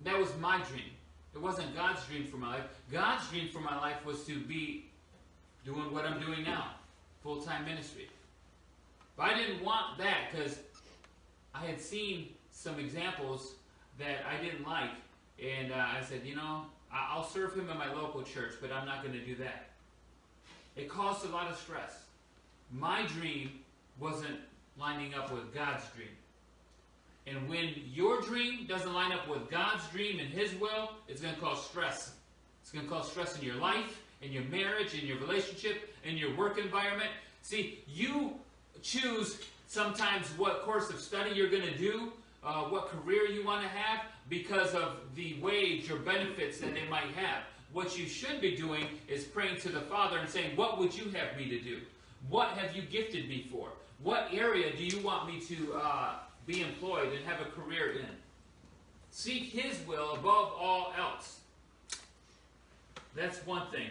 That 0.04 0.18
was 0.18 0.30
my 0.40 0.58
dream. 0.70 0.90
It 1.34 1.42
wasn't 1.42 1.76
God's 1.76 2.04
dream 2.06 2.26
for 2.26 2.38
my 2.38 2.56
life. 2.56 2.66
God's 2.92 3.28
dream 3.30 3.50
for 3.50 3.60
my 3.60 3.78
life 3.80 4.04
was 4.06 4.24
to 4.26 4.40
be 4.40 4.86
doing 5.64 5.94
what 5.94 6.06
I'm 6.06 6.20
doing 6.20 6.44
now, 6.44 6.72
full 7.22 7.42
time 7.42 7.66
ministry. 7.66 8.10
But 9.16 9.28
I 9.32 9.38
didn't 9.38 9.64
want 9.64 9.98
that 10.00 10.32
because 10.32 10.60
I 11.54 11.66
had 11.66 11.80
seen 11.80 12.30
some 12.62 12.80
examples 12.80 13.56
that 13.98 14.18
I 14.30 14.42
didn't 14.44 14.68
like. 14.68 14.92
And 15.44 15.72
uh, 15.72 15.76
I 15.76 16.02
said, 16.08 16.22
you 16.24 16.36
know, 16.36 16.66
I'll 16.94 17.24
serve 17.24 17.56
him 17.56 17.70
in 17.70 17.78
my 17.78 17.92
local 17.94 18.22
church, 18.22 18.54
but 18.62 18.72
I'm 18.72 18.86
not 18.86 19.02
going 19.02 19.14
to 19.18 19.26
do 19.26 19.36
that. 19.36 19.70
It 20.76 20.88
caused 20.88 21.26
a 21.26 21.30
lot 21.30 21.50
of 21.50 21.58
stress. 21.58 22.04
My 22.72 23.06
dream 23.08 23.52
wasn't 24.00 24.40
lining 24.80 25.14
up 25.14 25.32
with 25.32 25.54
God's 25.54 25.84
dream. 25.96 26.10
And 27.28 27.50
when 27.50 27.74
your 27.92 28.22
dream 28.22 28.66
doesn't 28.68 28.94
line 28.94 29.12
up 29.12 29.28
with 29.28 29.50
God's 29.50 29.88
dream 29.90 30.20
and 30.20 30.30
His 30.30 30.54
will, 30.56 30.92
it's 31.08 31.22
going 31.22 31.34
to 31.34 31.40
cause 31.40 31.66
stress. 31.66 32.14
It's 32.62 32.72
going 32.72 32.86
to 32.86 32.92
cause 32.92 33.10
stress 33.10 33.38
in 33.38 33.46
your 33.46 33.56
life, 33.56 34.02
in 34.22 34.32
your 34.32 34.44
marriage, 34.44 34.94
in 34.94 35.06
your 35.06 35.18
relationship, 35.20 35.94
in 36.04 36.18
your 36.18 36.36
work 36.36 36.58
environment. 36.58 37.10
See, 37.42 37.84
you 37.88 38.34
choose 38.82 39.40
sometimes 39.68 40.28
what 40.38 40.62
course 40.64 40.90
of 40.90 41.00
study 41.00 41.32
you're 41.32 41.50
going 41.50 41.64
to 41.64 41.78
do, 41.78 42.12
uh, 42.44 42.64
what 42.64 42.88
career 42.88 43.28
you 43.28 43.46
want 43.46 43.62
to 43.62 43.68
have, 43.68 44.06
because 44.30 44.74
of 44.74 44.98
the 45.16 45.36
wage 45.42 45.92
or 45.92 45.98
benefits 45.98 46.60
that 46.60 46.74
they 46.74 46.88
might 46.90 47.12
have. 47.16 47.44
What 47.74 47.98
you 47.98 48.08
should 48.08 48.42
be 48.42 48.56
doing 48.56 48.86
is 49.08 49.24
praying 49.24 49.60
to 49.62 49.70
the 49.70 49.82
Father 49.82 50.18
and 50.18 50.30
saying, 50.30 50.56
What 50.56 50.80
would 50.80 50.98
you 50.98 51.06
have 51.12 51.38
me 51.38 51.50
to 51.50 51.60
do? 51.60 51.80
What 52.30 52.50
have 52.50 52.76
you 52.76 52.82
gifted 52.82 53.30
me 53.30 53.48
for? 53.52 53.70
What 54.04 54.30
area 54.34 54.76
do 54.76 54.84
you 54.84 55.00
want 55.02 55.28
me 55.28 55.40
to 55.42 55.74
uh, 55.76 56.14
be 56.46 56.62
employed 56.62 57.14
and 57.14 57.26
have 57.26 57.40
a 57.42 57.50
career 57.52 57.92
in? 57.94 58.06
Seek 59.12 59.44
His 59.52 59.86
will 59.88 60.14
above 60.14 60.54
all 60.60 60.92
else. 60.98 61.40
That's 63.16 63.46
one 63.46 63.70
thing. 63.72 63.90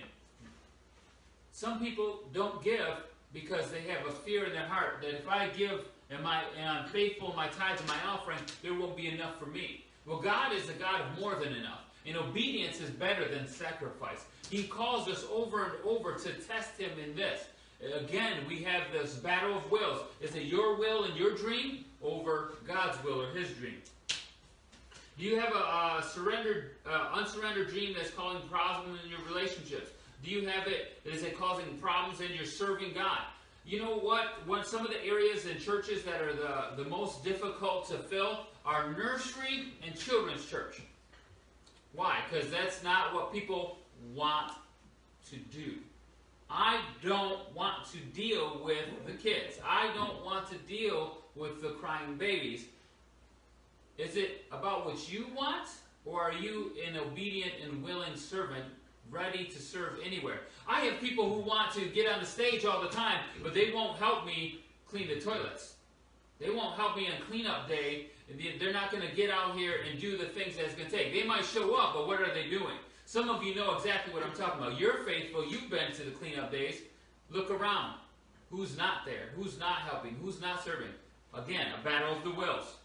Some 1.53 1.79
people 1.79 2.21
don't 2.33 2.63
give 2.65 2.97
because 3.33 3.71
they 3.71 3.83
have 3.83 4.07
a 4.07 4.13
fear 4.13 4.45
in 4.45 4.53
their 4.53 4.67
heart 4.67 5.03
that 5.03 5.15
if 5.15 5.29
I 5.29 5.49
give 5.49 5.85
and, 6.11 6.23
my, 6.23 6.43
and 6.59 6.69
I'm 6.69 6.89
faithful 6.89 7.31
in 7.31 7.37
my 7.37 7.49
tithes 7.49 7.81
and 7.81 7.89
my 7.89 7.99
offering, 8.07 8.39
there 8.63 8.75
won't 8.75 8.97
be 8.97 9.09
enough 9.09 9.39
for 9.39 9.47
me. 9.47 9.85
Well, 10.07 10.19
God 10.19 10.53
is 10.53 10.69
a 10.69 10.73
God 10.73 11.01
of 11.03 11.21
more 11.21 11.35
than 11.37 11.55
enough. 11.55 11.85
And 12.07 12.17
obedience 12.17 12.81
is 12.81 12.91
better 12.91 13.29
than 13.29 13.47
sacrifice. 13.47 14.25
He 14.51 14.65
calls 14.65 15.07
us 15.09 15.25
over 15.31 15.65
and 15.65 15.73
over 15.85 16.15
to 16.15 16.33
test 16.33 16.79
Him 16.79 16.91
in 17.03 17.15
this. 17.15 17.45
Again, 17.95 18.39
we 18.49 18.63
have 18.63 18.85
this 18.93 19.15
battle 19.15 19.57
of 19.57 19.71
wills. 19.71 20.01
Is 20.21 20.35
it 20.35 20.45
your 20.45 20.79
will 20.79 21.05
and 21.05 21.17
your 21.17 21.35
dream 21.35 21.85
over 22.03 22.55
God's 22.67 23.03
will 23.05 23.23
or 23.23 23.31
His 23.33 23.51
dream? 23.51 23.77
Do 25.19 25.27
you 25.27 25.39
have 25.39 25.55
a, 25.55 25.59
a 25.59 26.05
surrendered, 26.15 26.71
uh, 26.87 27.11
unsurrendered 27.13 27.69
dream 27.69 27.95
that's 27.97 28.11
causing 28.11 28.49
problems 28.49 29.01
in 29.05 29.11
your 29.11 29.21
relationships? 29.29 29.91
Do 30.25 30.31
you 30.31 30.47
have 30.47 30.67
it? 30.67 30.99
Is 31.05 31.23
it 31.23 31.39
causing 31.39 31.67
problems 31.79 32.21
in 32.21 32.35
your 32.35 32.47
serving 32.47 32.95
God? 32.95 33.21
You 33.65 33.79
know 33.79 33.99
what? 33.99 34.47
One, 34.47 34.65
some 34.65 34.85
of 34.85 34.91
the 34.91 35.05
areas 35.05 35.47
in 35.47 35.59
churches 35.59 36.03
that 36.05 36.21
are 36.21 36.33
the, 36.33 36.83
the 36.83 36.89
most 36.89 37.25
difficult 37.25 37.89
to 37.89 37.99
fill 37.99 38.47
are 38.65 38.93
nursery 38.93 39.75
and 39.87 39.97
children's 39.99 40.47
church. 40.47 40.83
Why? 41.95 42.19
Because 42.31 42.51
that's 42.51 42.83
not 42.83 43.15
what 43.15 43.33
people 43.33 43.79
want 44.15 44.53
to 45.31 45.37
do. 45.37 45.75
I 46.49 46.81
don't 47.03 47.55
want 47.55 47.87
to 47.93 47.99
deal 47.99 48.61
with 48.65 49.07
the 49.07 49.13
kids. 49.13 49.59
I 49.65 49.93
don't 49.95 50.25
want 50.25 50.49
to 50.51 50.57
deal 50.59 51.19
with 51.37 51.63
the 51.63 51.71
crying 51.71 52.17
babies. 52.17 52.65
Is 53.99 54.17
it 54.17 54.47
about 54.51 54.87
what 54.87 55.13
you 55.13 55.27
want, 55.37 55.69
or 56.05 56.23
are 56.23 56.33
you 56.33 56.73
an 56.89 56.97
obedient 56.97 57.53
and 57.63 57.83
willing 57.85 58.17
servant 58.17 58.65
ready 59.11 59.45
to 59.45 59.61
serve 59.61 59.99
anywhere? 60.05 60.41
I 60.69 60.81
have 60.81 61.01
people 61.01 61.29
who 61.33 61.41
want 61.41 61.73
to 61.75 61.87
get 61.87 62.11
on 62.11 62.21
the 62.21 62.27
stage 62.27 62.65
all 62.65 62.81
the 62.81 62.89
time, 62.89 63.19
but 63.43 63.55
they 63.55 63.73
won't 63.73 63.99
help 63.99 64.25
me 64.25 64.61
clean 64.89 65.09
the 65.09 65.21
toilets. 65.21 65.75
They 66.39 66.51
won't 66.51 66.77
help 66.77 66.97
me 66.97 67.07
on 67.07 67.21
cleanup 67.29 67.69
day. 67.69 68.07
They're 68.59 68.73
not 68.73 68.91
going 68.91 69.07
to 69.07 69.15
get 69.15 69.31
out 69.31 69.57
here 69.57 69.75
and 69.89 70.01
do 70.01 70.17
the 70.17 70.27
things 70.27 70.57
that 70.57 70.65
it's 70.65 70.75
going 70.75 70.89
to 70.89 70.97
take. 70.97 71.13
They 71.13 71.25
might 71.25 71.45
show 71.45 71.75
up, 71.75 71.95
but 71.95 72.07
what 72.07 72.21
are 72.21 72.33
they 72.33 72.49
doing? 72.49 72.77
Some 73.05 73.29
of 73.29 73.43
you 73.43 73.55
know 73.55 73.75
exactly 73.77 74.15
what 74.15 74.25
I'm 74.25 74.33
talking 74.33 74.63
about. 74.63 74.79
You're 74.79 75.03
faithful. 75.05 75.45
You've 75.45 75.69
been 75.69 75.93
to 75.93 76.03
the 76.03 76.13
cleanup 76.13 76.53
days. 76.53 76.83
Look 77.29 77.51
around. 77.51 77.97
Who's 78.51 78.77
not 78.77 79.05
there? 79.05 79.31
Who's 79.37 79.59
not 79.59 79.79
helping? 79.79 80.17
Who's 80.23 80.41
not 80.41 80.65
serving? 80.65 80.91
Again, 81.35 81.67
a 81.79 81.85
battle 81.85 82.17
of 82.17 82.25
the 82.25 82.31
wills. 82.31 82.77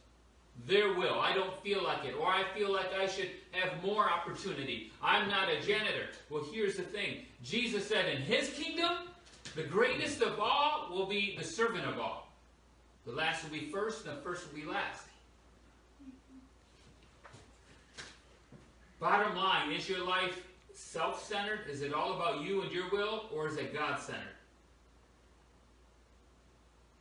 Their 0.68 0.94
will. 0.94 1.20
I 1.20 1.34
don't 1.34 1.62
feel 1.62 1.84
like 1.84 2.06
it. 2.06 2.16
Or 2.20 2.28
I 2.28 2.44
feel 2.56 2.72
like 2.72 2.94
I 2.94 3.08
should 3.08 3.30
have 3.52 3.84
more 3.84 4.10
opportunity. 4.10 4.92
I'm 5.04 5.30
not 5.30 5.50
a 5.50 5.62
janitor. 5.62 6.08
Well, 6.30 6.44
here's 6.52 6.76
the 6.76 6.84
thing 6.84 7.26
Jesus 7.44 7.88
said 7.88 8.10
in 8.10 8.22
his 8.22 8.50
kingdom, 8.50 8.92
the 9.56 9.64
greatest 9.64 10.22
of 10.22 10.40
all 10.40 10.88
will 10.92 11.06
be 11.06 11.36
the 11.38 11.44
servant 11.44 11.86
of 11.86 12.00
all. 12.00 12.32
The 13.06 13.12
last 13.12 13.44
will 13.44 13.52
be 13.52 13.68
first, 13.68 14.06
and 14.06 14.18
the 14.18 14.22
first 14.22 14.48
will 14.48 14.60
be 14.60 14.66
last. 14.66 15.04
Bottom 19.00 19.36
line, 19.36 19.72
is 19.72 19.88
your 19.88 20.04
life 20.04 20.42
self 20.74 21.24
centered? 21.24 21.62
Is 21.70 21.82
it 21.82 21.94
all 21.94 22.14
about 22.14 22.42
you 22.42 22.62
and 22.64 22.72
your 22.72 22.90
will, 22.90 23.26
or 23.34 23.48
is 23.48 23.58
it 23.58 23.74
God 23.74 24.00
centered? 24.00 24.22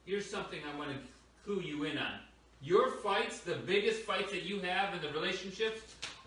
Here's 0.05 0.29
something 0.29 0.61
I 0.71 0.77
want 0.79 0.90
to 0.90 0.97
clue 1.45 1.62
you 1.62 1.85
in 1.85 1.97
on. 1.97 2.21
Your 2.64 2.90
fights, 2.90 3.40
the 3.40 3.57
biggest 3.57 4.00
fights 4.03 4.33
that 4.33 4.44
you 4.44 4.59
have 4.61 4.94
in 4.94 5.03
the 5.03 5.11
relationships, 5.11 5.83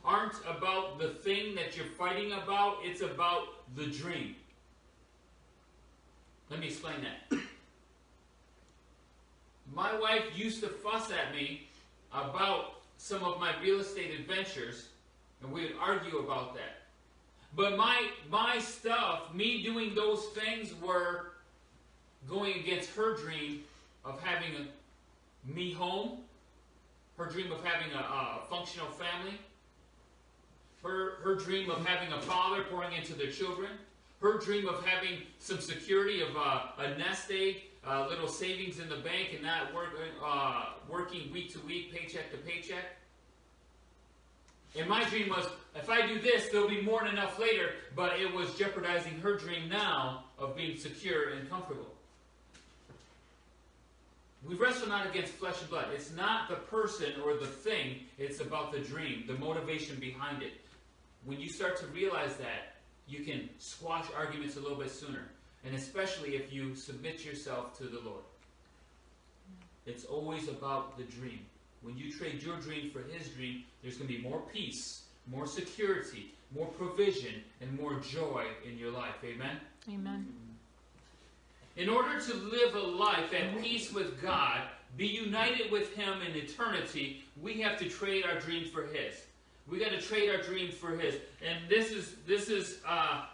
aren't 0.06 0.36
about 0.48 1.00
the 1.00 1.10
thing 1.10 1.56
that 1.56 1.76
you're 1.76 1.88
fighting 1.98 2.32
about, 2.32 2.78
it's 2.84 3.02
about 3.02 3.48
the 3.76 3.88
dream. 3.88 4.36
Let 6.52 6.60
me 6.60 6.68
explain 6.68 6.98
that. 7.02 7.40
My 9.74 9.98
wife 10.00 10.26
used 10.36 10.62
to 10.62 10.68
fuss 10.68 11.12
at 11.12 11.36
me 11.36 11.68
about 12.14 12.76
some 12.98 13.24
of 13.24 13.40
my 13.40 13.52
real 13.62 13.80
estate 13.80 14.18
adventures, 14.20 14.90
and 15.42 15.52
we 15.52 15.64
would 15.64 15.76
argue 15.82 16.20
about 16.20 16.54
that. 16.54 16.84
But 17.56 17.78
my 17.78 18.10
my 18.30 18.60
stuff, 18.60 19.34
me 19.34 19.64
doing 19.64 19.96
those 19.96 20.26
things 20.28 20.74
were 20.82 21.32
going 22.30 22.60
against 22.60 22.92
her 22.92 23.18
dream 23.18 23.64
of 24.06 24.22
having 24.22 24.52
a, 24.56 25.54
me 25.54 25.74
home, 25.74 26.20
her 27.18 27.26
dream 27.26 27.52
of 27.52 27.64
having 27.64 27.92
a, 27.94 28.00
a 28.00 28.40
functional 28.50 28.88
family, 28.88 29.38
her, 30.84 31.16
her 31.24 31.36
dream 31.36 31.70
of 31.70 31.86
having 31.86 32.14
a 32.14 32.22
father 32.22 32.64
pouring 32.64 32.94
into 32.94 33.14
their 33.14 33.32
children, 33.32 33.72
her 34.22 34.38
dream 34.38 34.68
of 34.68 34.86
having 34.86 35.20
some 35.40 35.60
security 35.60 36.22
of 36.22 36.30
uh, 36.38 36.62
a 36.80 36.98
nest 36.98 37.30
egg, 37.32 37.64
uh, 37.86 38.08
little 38.08 38.28
savings 38.28 38.80
in 38.80 38.90
the 38.90 38.98
bank, 38.98 39.30
and 39.34 39.44
not 39.44 39.74
work, 39.74 39.90
uh, 40.24 40.66
working 40.90 41.32
week 41.32 41.52
to 41.54 41.60
week, 41.62 41.94
paycheck 41.94 42.32
to 42.32 42.38
paycheck. 42.38 42.98
And 44.78 44.88
my 44.88 45.04
dream 45.06 45.30
was, 45.30 45.48
if 45.76 45.90
I 45.90 46.06
do 46.06 46.20
this, 46.20 46.50
there'll 46.52 46.70
be 46.70 46.82
more 46.82 47.04
than 47.04 47.14
enough 47.14 47.40
later, 47.40 47.72
but 47.96 48.20
it 48.20 48.32
was 48.32 48.54
jeopardizing 48.56 49.20
her 49.22 49.36
dream 49.36 49.70
now 49.70 50.26
of 50.38 50.56
being 50.56 50.78
secure 50.78 51.30
and 51.30 51.50
comfortable. 51.50 51.97
We 54.46 54.56
wrestle 54.56 54.88
not 54.88 55.08
against 55.08 55.34
flesh 55.34 55.60
and 55.62 55.70
blood. 55.70 55.88
It's 55.94 56.12
not 56.12 56.50
the 56.50 56.56
person 56.56 57.14
or 57.26 57.36
the 57.36 57.48
thing, 57.48 58.02
it's 58.18 58.40
about 58.40 58.72
the 58.72 58.80
dream, 58.80 59.24
the 59.28 59.34
motivation 59.34 60.00
behind 60.00 60.44
it. 60.44 60.54
When 61.26 61.40
you 61.40 61.50
start 61.50 61.78
to 61.80 61.88
realize 61.88 62.36
that, 62.38 62.76
you 63.08 63.24
can 63.24 63.50
squash 63.58 64.06
arguments 64.16 64.58
a 64.58 64.60
little 64.60 64.78
bit 64.78 64.92
sooner. 64.92 65.24
And 65.66 65.76
especially 65.76 66.36
if 66.36 66.54
you 66.54 66.76
submit 66.76 67.26
yourself 67.26 67.78
to 67.80 67.86
the 67.86 68.00
Lord. 68.00 68.24
It's 69.86 70.06
always 70.06 70.48
about 70.50 70.98
the 70.98 71.04
dream. 71.04 71.40
When 71.82 71.98
you 71.98 72.12
trade 72.12 72.44
your 72.44 72.58
dream 72.58 72.92
for 72.92 73.02
his 73.02 73.30
dream, 73.30 73.64
there's 73.82 73.98
going 73.98 74.10
to 74.10 74.18
be 74.18 74.22
more 74.22 74.42
peace, 74.54 75.04
more 75.28 75.48
security, 75.48 76.34
more 76.56 76.68
provision, 76.68 77.44
and 77.62 77.80
more 77.80 78.00
joy 78.00 78.46
in 78.66 78.78
your 78.78 78.92
life. 78.92 79.16
Amen? 79.24 79.58
Amen. 79.90 80.28
In 81.78 81.90
order 81.90 82.20
to 82.20 82.34
live 82.34 82.74
a 82.74 82.80
life 82.80 83.32
at 83.36 83.62
peace 83.62 83.94
with 83.94 84.20
God, 84.20 84.62
be 84.98 85.06
united 85.06 85.72
with 85.72 85.94
Him 85.94 86.22
in 86.28 86.36
eternity, 86.36 87.24
we 87.40 87.62
have 87.62 87.78
to 87.78 87.88
trade 87.88 88.26
our 88.26 88.40
dreams 88.40 88.72
for 88.72 88.88
His. 88.88 89.14
We 89.70 89.78
got 89.78 89.92
to 89.92 90.02
trade 90.02 90.28
our 90.32 90.42
dreams 90.42 90.74
for 90.74 90.98
His. 90.98 91.16
And 91.46 91.70
this 91.70 91.92
is 91.92 92.16
this 92.26 92.50
is 92.50 92.80
uh, 92.88 93.26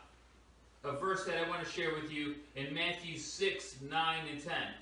a 0.84 0.92
verse 0.98 1.24
that 1.24 1.38
I 1.38 1.48
want 1.50 1.64
to 1.64 1.72
share 1.72 1.94
with 1.94 2.12
you 2.12 2.36
in 2.58 2.74
Matthew 2.74 3.18
six, 3.18 3.78
nine, 3.90 4.24
and 4.30 4.44
ten. 4.44 4.74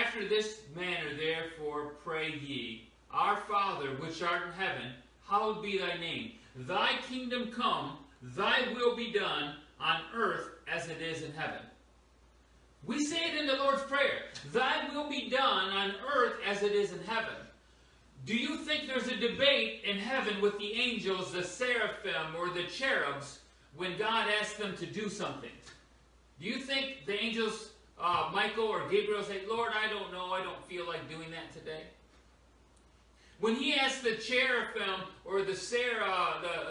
After 0.00 0.26
this 0.26 0.62
manner, 0.74 1.14
therefore, 1.18 1.96
pray 2.02 2.30
ye, 2.30 2.88
Our 3.10 3.36
Father 3.36 3.90
which 3.96 4.22
art 4.22 4.46
in 4.46 4.52
heaven, 4.52 4.92
hallowed 5.28 5.62
be 5.62 5.76
thy 5.76 5.98
name. 5.98 6.32
Thy 6.56 6.92
kingdom 7.06 7.50
come, 7.52 7.98
thy 8.22 8.72
will 8.72 8.96
be 8.96 9.12
done 9.12 9.56
on 9.78 10.00
earth 10.14 10.48
as 10.66 10.88
it 10.88 11.02
is 11.02 11.22
in 11.22 11.32
heaven. 11.34 11.60
We 12.86 13.04
say 13.04 13.30
it 13.30 13.40
in 13.40 13.46
the 13.46 13.56
Lord's 13.56 13.82
Prayer 13.82 14.26
Thy 14.52 14.88
will 14.94 15.08
be 15.08 15.30
done 15.30 15.70
on 15.70 15.94
earth 16.14 16.34
as 16.46 16.62
it 16.62 16.72
is 16.72 16.92
in 16.92 17.02
heaven. 17.04 17.34
Do 18.26 18.34
you 18.34 18.56
think 18.56 18.86
there's 18.86 19.08
a 19.08 19.16
debate 19.16 19.82
in 19.84 19.98
heaven 19.98 20.40
with 20.40 20.58
the 20.58 20.72
angels, 20.72 21.32
the 21.32 21.42
seraphim, 21.42 22.34
or 22.36 22.48
the 22.48 22.64
cherubs 22.64 23.40
when 23.76 23.98
God 23.98 24.28
asks 24.40 24.56
them 24.56 24.76
to 24.78 24.86
do 24.86 25.08
something? 25.08 25.50
Do 26.40 26.46
you 26.46 26.58
think 26.58 27.06
the 27.06 27.22
angels, 27.22 27.70
uh, 28.00 28.30
Michael 28.32 28.64
or 28.64 28.88
Gabriel, 28.88 29.22
say, 29.22 29.42
Lord, 29.48 29.72
I 29.74 29.92
don't 29.92 30.10
know, 30.10 30.32
I 30.32 30.42
don't 30.42 30.64
feel 30.66 30.86
like 30.86 31.08
doing 31.08 31.30
that 31.32 31.52
today? 31.52 31.82
When 33.40 33.54
he 33.54 33.74
asked 33.74 34.02
the 34.02 34.16
cherubim 34.16 35.00
or 35.24 35.42
the, 35.42 35.54
ser- 35.54 36.02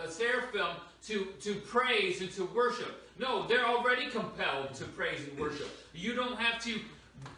the 0.04 0.12
seraphim 0.12 0.78
to, 1.08 1.28
to 1.42 1.56
praise 1.56 2.22
and 2.22 2.32
to 2.32 2.46
worship, 2.46 3.10
no, 3.20 3.46
they're 3.48 3.66
already 3.66 4.10
compelled 4.10 4.74
to 4.76 4.86
praise 4.86 5.20
and 5.28 5.40
worship. 5.40 5.70
You 5.94 6.16
don't 6.16 6.38
have 6.38 6.62
to 6.64 6.80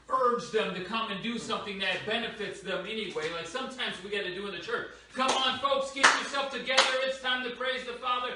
urge 0.09 0.51
them 0.51 0.73
to 0.75 0.83
come 0.83 1.11
and 1.11 1.21
do 1.23 1.37
something 1.37 1.79
that 1.79 1.97
benefits 2.05 2.61
them 2.61 2.85
anyway, 2.85 3.23
like 3.35 3.47
sometimes 3.47 3.95
we 4.03 4.09
got 4.11 4.23
to 4.23 4.33
do 4.33 4.47
in 4.47 4.53
the 4.53 4.61
church. 4.61 4.87
Come 5.13 5.31
on, 5.31 5.59
folks, 5.59 5.91
get 5.91 6.05
yourself 6.19 6.51
together. 6.51 6.83
It's 7.03 7.21
time 7.21 7.43
to 7.43 7.55
praise 7.55 7.83
the 7.85 7.93
Father. 7.93 8.33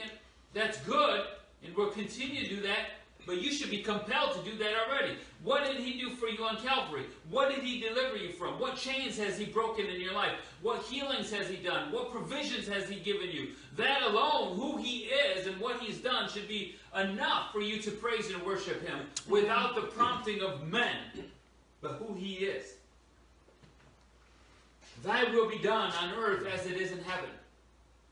And 0.00 0.10
that's 0.52 0.78
good, 0.80 1.24
and 1.64 1.74
we'll 1.76 1.90
continue 1.90 2.42
to 2.42 2.48
do 2.48 2.60
that. 2.62 2.90
But 3.28 3.42
you 3.42 3.52
should 3.52 3.70
be 3.70 3.82
compelled 3.82 4.32
to 4.32 4.50
do 4.50 4.56
that 4.56 4.72
already. 4.88 5.18
What 5.44 5.66
did 5.66 5.76
he 5.76 6.00
do 6.00 6.08
for 6.08 6.28
you 6.28 6.42
on 6.46 6.56
Calvary? 6.56 7.04
What 7.28 7.54
did 7.54 7.62
he 7.62 7.78
deliver 7.78 8.16
you 8.16 8.30
from? 8.30 8.58
What 8.58 8.76
chains 8.76 9.18
has 9.18 9.36
he 9.36 9.44
broken 9.44 9.84
in 9.84 10.00
your 10.00 10.14
life? 10.14 10.32
What 10.62 10.82
healings 10.84 11.30
has 11.32 11.46
he 11.46 11.56
done? 11.56 11.92
What 11.92 12.10
provisions 12.10 12.66
has 12.68 12.88
he 12.88 12.98
given 13.00 13.30
you? 13.30 13.50
That 13.76 14.00
alone, 14.00 14.56
who 14.56 14.78
he 14.78 15.00
is 15.00 15.46
and 15.46 15.60
what 15.60 15.78
he's 15.78 15.98
done, 15.98 16.30
should 16.30 16.48
be 16.48 16.76
enough 16.98 17.52
for 17.52 17.60
you 17.60 17.82
to 17.82 17.90
praise 17.90 18.30
and 18.30 18.42
worship 18.42 18.88
him 18.88 19.00
without 19.28 19.74
the 19.74 19.82
prompting 19.82 20.40
of 20.40 20.66
men, 20.66 20.96
but 21.82 22.02
who 22.02 22.14
he 22.14 22.36
is. 22.36 22.76
Thy 25.04 25.24
will 25.24 25.50
be 25.50 25.58
done 25.58 25.92
on 25.92 26.14
earth 26.14 26.46
as 26.46 26.64
it 26.64 26.80
is 26.80 26.92
in 26.92 27.04
heaven. 27.04 27.28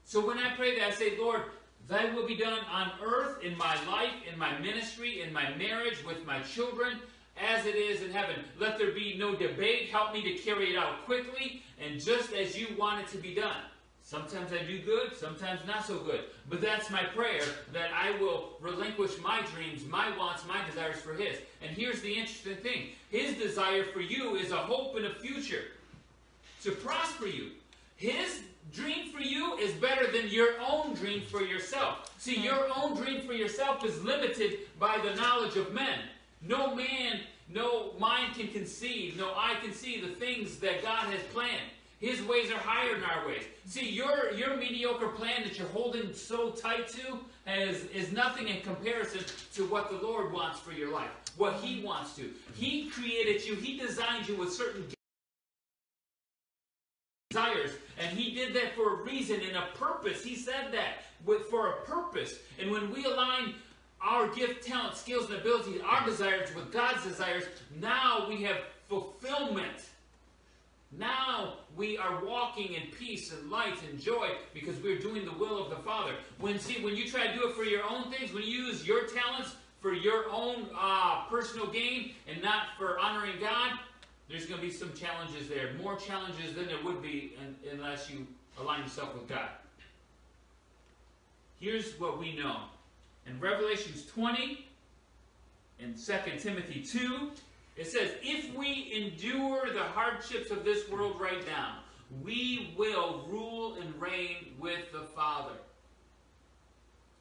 So 0.04 0.24
when 0.24 0.36
I 0.36 0.54
pray 0.54 0.78
that, 0.78 0.88
I 0.88 0.90
say, 0.90 1.18
Lord, 1.18 1.40
Thy 1.88 2.12
will 2.12 2.26
be 2.26 2.36
done 2.36 2.60
on 2.70 2.92
earth, 3.02 3.42
in 3.42 3.56
my 3.56 3.76
life, 3.86 4.14
in 4.30 4.38
my 4.38 4.58
ministry, 4.58 5.22
in 5.22 5.32
my 5.32 5.54
marriage, 5.54 6.04
with 6.04 6.26
my 6.26 6.40
children, 6.40 6.98
as 7.40 7.64
it 7.66 7.76
is 7.76 8.02
in 8.02 8.10
heaven. 8.10 8.36
Let 8.58 8.78
there 8.78 8.92
be 8.92 9.16
no 9.16 9.34
debate. 9.36 9.90
Help 9.90 10.12
me 10.12 10.22
to 10.22 10.34
carry 10.42 10.72
it 10.72 10.78
out 10.78 11.04
quickly 11.04 11.62
and 11.80 12.02
just 12.02 12.32
as 12.32 12.58
you 12.58 12.68
want 12.78 13.02
it 13.02 13.08
to 13.12 13.18
be 13.18 13.34
done. 13.34 13.62
Sometimes 14.02 14.52
I 14.52 14.62
do 14.64 14.78
good, 14.80 15.16
sometimes 15.16 15.60
not 15.66 15.84
so 15.84 15.98
good. 15.98 16.20
But 16.48 16.60
that's 16.60 16.90
my 16.90 17.02
prayer 17.02 17.42
that 17.72 17.90
I 17.92 18.12
will 18.20 18.56
relinquish 18.60 19.18
my 19.20 19.42
dreams, 19.54 19.84
my 19.84 20.16
wants, 20.16 20.46
my 20.46 20.64
desires 20.64 21.00
for 21.00 21.12
His. 21.12 21.38
And 21.60 21.76
here's 21.76 22.00
the 22.02 22.12
interesting 22.12 22.56
thing 22.56 22.90
His 23.10 23.34
desire 23.34 23.84
for 23.84 24.00
you 24.00 24.36
is 24.36 24.52
a 24.52 24.56
hope 24.56 24.96
and 24.96 25.06
a 25.06 25.14
future 25.14 25.64
to 26.62 26.70
prosper 26.70 27.26
you. 27.26 27.50
His 27.96 28.42
dream 28.72 29.10
for 29.10 29.20
you 29.20 29.56
is 29.56 29.72
better 29.72 30.10
than 30.12 30.28
your 30.28 30.50
own 30.60 30.94
dream 30.94 31.22
for 31.22 31.42
yourself. 31.42 32.14
See, 32.18 32.36
hmm. 32.36 32.44
your 32.44 32.66
own 32.76 32.94
dream 32.96 33.22
for 33.22 33.32
yourself 33.32 33.84
is 33.84 34.02
limited 34.04 34.60
by 34.78 34.98
the 34.98 35.14
knowledge 35.14 35.56
of 35.56 35.72
men. 35.72 36.00
No 36.42 36.74
man, 36.74 37.20
no 37.48 37.94
mind 37.98 38.34
can 38.34 38.48
conceive, 38.48 39.16
no 39.16 39.32
eye 39.34 39.56
can 39.62 39.72
see 39.72 40.00
the 40.00 40.14
things 40.14 40.58
that 40.58 40.82
God 40.82 41.06
has 41.06 41.22
planned. 41.32 41.70
His 41.98 42.20
ways 42.22 42.50
are 42.50 42.58
higher 42.58 42.94
than 42.94 43.04
our 43.04 43.26
ways. 43.26 43.44
See, 43.64 43.88
your 43.88 44.30
your 44.32 44.56
mediocre 44.58 45.08
plan 45.08 45.44
that 45.44 45.58
you're 45.58 45.68
holding 45.68 46.12
so 46.12 46.50
tight 46.50 46.88
to 46.88 47.18
is, 47.46 47.84
is 47.86 48.12
nothing 48.12 48.48
in 48.48 48.60
comparison 48.60 49.22
to 49.54 49.64
what 49.64 49.88
the 49.88 50.06
Lord 50.06 50.30
wants 50.30 50.60
for 50.60 50.72
your 50.72 50.92
life. 50.92 51.08
What 51.38 51.54
He 51.54 51.82
wants 51.82 52.14
to. 52.16 52.30
He 52.54 52.90
created 52.90 53.46
you, 53.46 53.54
He 53.54 53.78
designed 53.78 54.28
you 54.28 54.36
with 54.36 54.52
certain 54.52 54.84
desires. 57.30 57.72
And 57.98 58.16
He 58.16 58.34
did 58.34 58.54
that 58.54 58.74
for 58.74 59.00
a 59.00 59.02
reason 59.02 59.40
and 59.40 59.56
a 59.56 59.66
purpose. 59.76 60.24
He 60.24 60.36
said 60.36 60.72
that 60.72 61.04
with, 61.24 61.46
for 61.46 61.68
a 61.68 61.80
purpose. 61.82 62.38
And 62.60 62.70
when 62.70 62.92
we 62.92 63.04
align 63.04 63.54
our 64.00 64.28
gift, 64.28 64.66
talent, 64.66 64.96
skills, 64.96 65.30
and 65.30 65.40
abilities, 65.40 65.80
our 65.84 66.04
desires 66.04 66.54
with 66.54 66.72
God's 66.72 67.02
desires, 67.02 67.44
now 67.80 68.26
we 68.28 68.42
have 68.42 68.58
fulfillment. 68.88 69.88
Now 70.98 71.54
we 71.76 71.98
are 71.98 72.24
walking 72.24 72.74
in 72.74 72.82
peace 72.98 73.32
and 73.32 73.50
light 73.50 73.76
and 73.90 74.00
joy 74.00 74.30
because 74.54 74.80
we're 74.82 74.98
doing 74.98 75.24
the 75.24 75.32
will 75.32 75.62
of 75.62 75.70
the 75.70 75.76
Father. 75.76 76.14
When 76.40 76.58
see 76.58 76.82
when 76.82 76.96
you 76.96 77.08
try 77.08 77.26
to 77.26 77.34
do 77.34 77.48
it 77.48 77.54
for 77.54 77.64
your 77.64 77.82
own 77.84 78.10
things, 78.10 78.32
when 78.32 78.44
you 78.44 78.48
use 78.48 78.86
your 78.86 79.06
talents 79.06 79.56
for 79.80 79.92
your 79.92 80.30
own 80.30 80.68
uh, 80.78 81.24
personal 81.28 81.66
gain 81.66 82.12
and 82.28 82.40
not 82.42 82.68
for 82.78 82.98
honoring 82.98 83.38
God, 83.40 83.72
there's 84.28 84.46
going 84.46 84.60
to 84.60 84.66
be 84.66 84.72
some 84.72 84.92
challenges 84.94 85.48
there. 85.48 85.74
More 85.82 85.96
challenges 85.96 86.54
than 86.54 86.66
there 86.66 86.82
would 86.84 87.00
be 87.00 87.36
in, 87.40 87.78
unless 87.78 88.10
you 88.10 88.26
align 88.60 88.82
yourself 88.82 89.14
with 89.14 89.28
God. 89.28 89.48
Here's 91.60 91.98
what 91.98 92.18
we 92.18 92.36
know. 92.36 92.62
In 93.26 93.40
Revelations 93.40 94.06
20 94.06 94.66
and 95.80 95.96
2 95.96 96.12
Timothy 96.38 96.82
2, 96.82 97.30
it 97.76 97.86
says, 97.86 98.12
If 98.22 98.54
we 98.54 98.92
endure 98.94 99.72
the 99.72 99.82
hardships 99.82 100.50
of 100.50 100.64
this 100.64 100.88
world 100.88 101.20
right 101.20 101.46
now, 101.46 101.78
we 102.22 102.74
will 102.76 103.26
rule 103.28 103.76
and 103.80 104.00
reign 104.00 104.54
with 104.58 104.92
the 104.92 105.00
Father. 105.00 105.54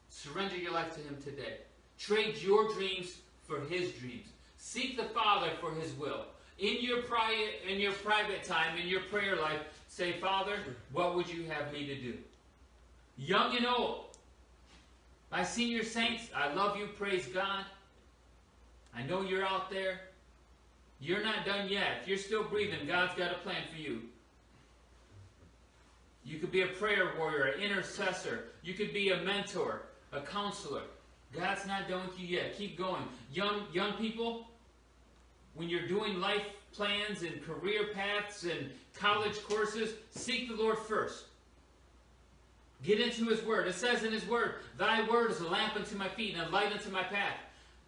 Surrender 0.08 0.56
your 0.56 0.72
life 0.72 0.94
to 0.94 1.00
Him 1.00 1.16
today. 1.22 1.58
Trade 1.98 2.36
your 2.40 2.72
dreams 2.72 3.18
for 3.42 3.60
His 3.60 3.92
dreams. 3.92 4.28
Seek 4.56 4.96
the 4.96 5.04
Father 5.04 5.50
for 5.60 5.72
His 5.72 5.92
will. 5.94 6.26
In 6.58 6.76
your 6.80 7.02
private, 7.02 7.68
in 7.68 7.78
your 7.78 7.92
private 7.92 8.42
time, 8.42 8.78
in 8.78 8.88
your 8.88 9.02
prayer 9.02 9.36
life, 9.36 9.60
say, 9.88 10.12
Father, 10.12 10.58
what 10.92 11.14
would 11.14 11.28
you 11.28 11.44
have 11.44 11.72
me 11.72 11.86
to 11.86 11.94
do? 11.94 12.14
Young 13.18 13.56
and 13.56 13.66
old. 13.66 14.06
My 15.30 15.44
senior 15.44 15.82
saints, 15.82 16.30
I 16.34 16.52
love 16.54 16.76
you, 16.78 16.86
praise 16.98 17.26
God. 17.26 17.64
I 18.94 19.02
know 19.02 19.22
you're 19.22 19.44
out 19.44 19.70
there. 19.70 20.00
You're 21.00 21.22
not 21.22 21.44
done 21.44 21.68
yet. 21.68 21.98
If 22.02 22.08
you're 22.08 22.16
still 22.16 22.44
breathing, 22.44 22.86
God's 22.86 23.14
got 23.14 23.32
a 23.32 23.38
plan 23.38 23.62
for 23.70 23.78
you. 23.78 24.02
You 26.24 26.38
could 26.38 26.50
be 26.50 26.62
a 26.62 26.66
prayer 26.66 27.12
warrior, 27.18 27.52
an 27.52 27.60
intercessor. 27.60 28.44
You 28.62 28.74
could 28.74 28.92
be 28.94 29.10
a 29.10 29.18
mentor, 29.18 29.82
a 30.12 30.20
counselor. 30.20 30.82
God's 31.32 31.66
not 31.66 31.88
done 31.88 32.06
with 32.06 32.18
you 32.18 32.26
yet. 32.26 32.56
Keep 32.56 32.78
going. 32.78 33.02
Young, 33.32 33.62
young 33.72 33.92
people, 33.92 34.48
when 35.56 35.68
you're 35.68 35.88
doing 35.88 36.20
life 36.20 36.42
plans 36.72 37.22
and 37.22 37.42
career 37.44 37.88
paths 37.94 38.44
and 38.44 38.70
college 38.94 39.42
courses, 39.44 39.94
seek 40.10 40.48
the 40.48 40.54
Lord 40.54 40.78
first. 40.78 41.24
Get 42.84 43.00
into 43.00 43.26
His 43.26 43.42
Word. 43.42 43.66
It 43.66 43.74
says 43.74 44.04
in 44.04 44.12
His 44.12 44.26
Word, 44.26 44.56
Thy 44.78 45.08
Word 45.08 45.30
is 45.30 45.40
a 45.40 45.48
lamp 45.48 45.76
unto 45.76 45.96
my 45.96 46.08
feet 46.08 46.34
and 46.34 46.46
a 46.46 46.50
light 46.50 46.72
unto 46.72 46.90
my 46.90 47.02
path. 47.02 47.36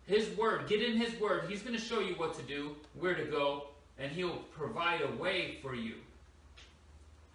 His 0.07 0.35
Word, 0.37 0.67
get 0.67 0.83
in 0.83 0.97
His 0.97 1.19
Word. 1.21 1.45
He's 1.49 1.63
going 1.63 1.77
to 1.77 1.81
show 1.81 2.01
you 2.01 2.15
what 2.15 2.35
to 2.35 2.43
do, 2.43 2.75
where 2.99 3.15
to 3.15 3.25
go, 3.25 3.69
and 3.99 4.11
He'll 4.11 4.39
provide 4.57 5.03
a 5.03 5.17
way 5.23 5.59
for 5.61 5.75
you. 5.75 5.95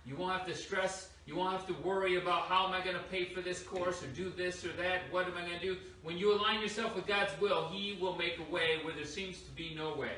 You 0.06 0.16
won't 0.16 0.34
have 0.34 0.48
to 0.48 0.56
stress. 0.56 1.10
You 1.26 1.36
won't 1.36 1.52
have 1.52 1.68
to 1.68 1.74
worry 1.88 2.18
about 2.18 2.44
how 2.44 2.68
am 2.68 2.74
I 2.74 2.84
going 2.84 2.98
to 2.98 3.04
pay 3.04 3.26
for 3.26 3.42
this 3.42 3.62
course 3.62 4.04
or 4.04 4.08
do 4.08 4.30
this 4.30 4.66
or 4.66 4.74
that. 4.74 5.04
What 5.12 5.28
am 5.28 5.38
I 5.38 5.48
going 5.48 5.60
to 5.60 5.66
do? 5.66 5.78
When 6.04 6.18
you 6.18 6.34
align 6.34 6.62
yourself 6.62 6.96
with 6.96 7.08
God's 7.08 7.32
will, 7.40 7.70
He 7.70 7.98
will 8.00 8.16
make 8.16 8.38
a 8.38 8.54
way 8.54 8.80
where 8.84 8.94
there 8.94 9.06
seems 9.06 9.42
to 9.42 9.52
be 9.52 9.74
no 9.76 9.96
way. 9.96 10.12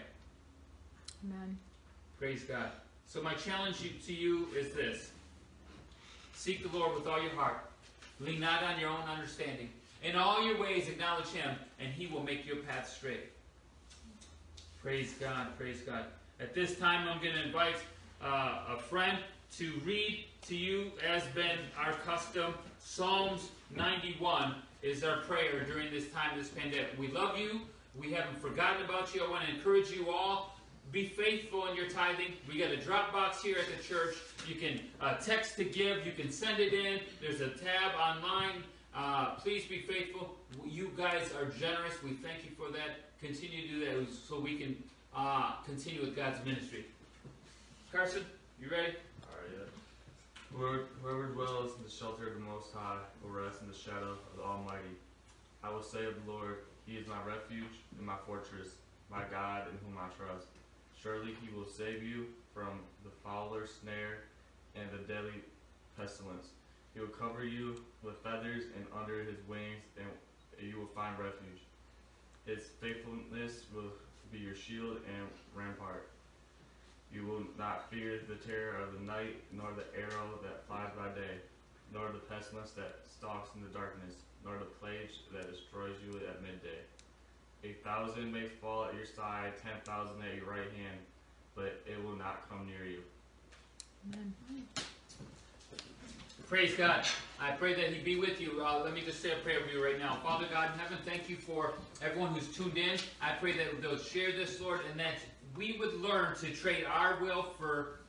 Amen. 1.23 1.57
Praise 2.17 2.43
God. 2.43 2.69
So 3.07 3.21
my 3.21 3.33
challenge 3.35 3.77
to 4.05 4.13
you 4.13 4.47
is 4.57 4.73
this. 4.73 5.11
Seek 6.33 6.69
the 6.69 6.77
Lord 6.77 6.95
with 6.95 7.07
all 7.07 7.21
your 7.21 7.31
heart. 7.31 7.69
Lean 8.19 8.39
not 8.39 8.63
on 8.63 8.79
your 8.79 8.89
own 8.89 9.03
understanding. 9.09 9.69
In 10.03 10.15
all 10.15 10.45
your 10.45 10.59
ways 10.59 10.87
acknowledge 10.87 11.27
Him, 11.27 11.55
and 11.79 11.93
He 11.93 12.07
will 12.07 12.23
make 12.23 12.45
your 12.45 12.57
path 12.57 12.89
straight. 12.89 13.31
Praise 14.81 15.13
God. 15.19 15.47
Praise 15.57 15.81
God. 15.81 16.05
At 16.39 16.53
this 16.53 16.77
time, 16.77 17.07
I'm 17.07 17.21
going 17.21 17.35
to 17.35 17.43
invite 17.43 17.77
uh, 18.23 18.75
a 18.75 18.77
friend 18.77 19.17
to 19.57 19.73
read 19.85 20.25
to 20.47 20.55
you, 20.55 20.91
as 21.07 21.23
been 21.27 21.57
our 21.77 21.93
custom, 21.93 22.53
Psalms 22.79 23.49
91 23.75 24.55
is 24.85 25.03
our 25.03 25.17
prayer 25.21 25.63
during 25.63 25.91
this 25.91 26.09
time, 26.11 26.37
this 26.37 26.49
pandemic. 26.49 26.91
We 26.99 27.07
love 27.07 27.39
you. 27.39 27.61
We 27.95 28.11
haven't 28.11 28.39
forgotten 28.39 28.85
about 28.85 29.15
you. 29.15 29.23
I 29.25 29.29
want 29.29 29.45
to 29.47 29.55
encourage 29.55 29.89
you 29.89 30.11
all. 30.11 30.55
Be 30.91 31.07
faithful 31.07 31.67
in 31.67 31.75
your 31.75 31.89
tithing. 31.89 32.33
We 32.47 32.59
got 32.59 32.69
a 32.69 32.77
drop 32.77 33.11
box 33.11 33.41
here 33.41 33.57
at 33.57 33.65
the 33.75 33.83
church. 33.83 34.15
You 34.47 34.55
can 34.55 34.79
uh, 35.01 35.15
text 35.15 35.55
to 35.57 35.63
give. 35.63 36.05
You 36.05 36.11
can 36.11 36.31
send 36.31 36.59
it 36.59 36.73
in. 36.73 36.99
There's 37.19 37.41
a 37.41 37.49
tab 37.49 37.93
online. 37.99 38.63
Uh, 38.95 39.35
please 39.35 39.65
be 39.65 39.79
faithful. 39.79 40.35
You 40.63 40.91
guys 40.95 41.31
are 41.33 41.45
generous. 41.45 42.01
We 42.03 42.11
thank 42.11 42.45
you 42.45 42.51
for 42.55 42.71
that. 42.71 43.19
Continue 43.19 43.63
to 43.63 43.67
do 43.67 43.85
that 43.85 44.13
so 44.13 44.39
we 44.39 44.57
can 44.57 44.75
uh, 45.17 45.53
continue 45.65 46.01
with 46.01 46.15
God's 46.15 46.45
ministry. 46.45 46.85
Carson, 47.91 48.23
you 48.61 48.69
ready? 48.69 48.93
Whoever 50.57 51.33
dwells 51.33 51.75
in 51.75 51.83
the 51.83 51.89
shelter 51.89 52.27
of 52.27 52.35
the 52.35 52.39
Most 52.39 52.71
High 52.73 52.99
will 53.21 53.31
rest 53.31 53.61
in 53.61 53.67
the 53.67 53.75
shadow 53.75 54.15
of 54.15 54.37
the 54.37 54.43
Almighty. 54.43 54.95
I 55.61 55.69
will 55.69 55.83
say 55.83 56.05
of 56.05 56.15
the 56.15 56.31
Lord, 56.31 56.59
He 56.85 56.95
is 56.95 57.05
my 57.07 57.21
refuge 57.27 57.83
and 57.97 58.07
my 58.07 58.15
fortress, 58.25 58.75
my 59.11 59.23
God 59.29 59.67
in 59.67 59.77
whom 59.83 59.99
I 59.99 60.07
trust. 60.15 60.47
Surely 60.95 61.35
He 61.43 61.53
will 61.53 61.67
save 61.67 62.01
you 62.03 62.27
from 62.53 62.79
the 63.03 63.11
fowler's 63.21 63.71
snare 63.81 64.31
and 64.75 64.89
the 64.91 65.03
deadly 65.11 65.43
pestilence. 65.99 66.47
He 66.93 67.01
will 67.01 67.07
cover 67.07 67.43
you 67.43 67.81
with 68.01 68.23
feathers, 68.23 68.63
and 68.77 68.85
under 68.97 69.25
His 69.25 69.43
wings 69.49 69.83
and 69.97 70.07
you 70.61 70.79
will 70.79 70.95
find 70.95 71.19
refuge. 71.19 71.67
His 72.45 72.69
faithfulness 72.79 73.65
will 73.75 73.91
be 74.31 74.39
your 74.39 74.55
shield 74.55 74.99
and 75.05 75.27
rampart. 75.53 76.07
You 77.15 77.25
will 77.25 77.43
not 77.57 77.89
fear 77.89 78.19
the 78.27 78.35
terror 78.35 78.75
of 78.83 78.91
the 78.91 78.99
night, 78.99 79.39
nor 79.53 79.71
the 79.71 79.87
arrow 79.97 80.37
that 80.43 80.67
flies 80.67 80.89
by 80.97 81.07
day, 81.17 81.39
nor 81.93 82.09
the 82.11 82.19
pestilence 82.19 82.71
that 82.71 82.99
stalks 83.09 83.51
in 83.55 83.63
the 83.63 83.69
darkness, 83.69 84.15
nor 84.43 84.57
the 84.57 84.65
plague 84.65 85.07
that 85.31 85.49
destroys 85.49 85.95
you 86.05 86.17
at 86.27 86.41
midday. 86.41 86.83
A 87.63 87.71
thousand 87.87 88.33
may 88.33 88.47
fall 88.47 88.83
at 88.83 88.95
your 88.95 89.05
side, 89.05 89.53
ten 89.63 89.79
thousand 89.85 90.21
at 90.29 90.35
your 90.35 90.45
right 90.45 90.69
hand, 90.75 90.99
but 91.55 91.81
it 91.87 92.03
will 92.03 92.17
not 92.17 92.49
come 92.49 92.67
near 92.67 92.85
you. 92.85 92.99
Amen. 94.11 94.33
Praise 96.49 96.75
God. 96.75 97.05
I 97.39 97.51
pray 97.51 97.75
that 97.75 97.93
He 97.93 98.03
be 98.03 98.19
with 98.19 98.41
you. 98.41 98.61
Uh, 98.63 98.83
let 98.83 98.93
me 98.93 99.01
just 99.01 99.21
say 99.21 99.31
a 99.31 99.37
prayer 99.37 99.61
for 99.61 99.73
you 99.73 99.83
right 99.83 99.97
now. 99.97 100.19
Father 100.21 100.47
God 100.51 100.73
in 100.73 100.79
heaven, 100.79 100.97
thank 101.05 101.29
you 101.29 101.37
for 101.37 101.75
everyone 102.03 102.33
who's 102.33 102.53
tuned 102.55 102.77
in. 102.77 102.99
I 103.21 103.31
pray 103.39 103.53
that 103.53 103.81
they'll 103.81 103.97
share 103.97 104.33
this, 104.33 104.59
Lord, 104.59 104.81
and 104.91 104.99
that 104.99 105.13
we 105.57 105.77
would 105.79 106.01
learn 106.01 106.35
to 106.37 106.51
trade 106.51 106.85
our 106.85 107.17
will 107.21 107.43
for 107.57 107.99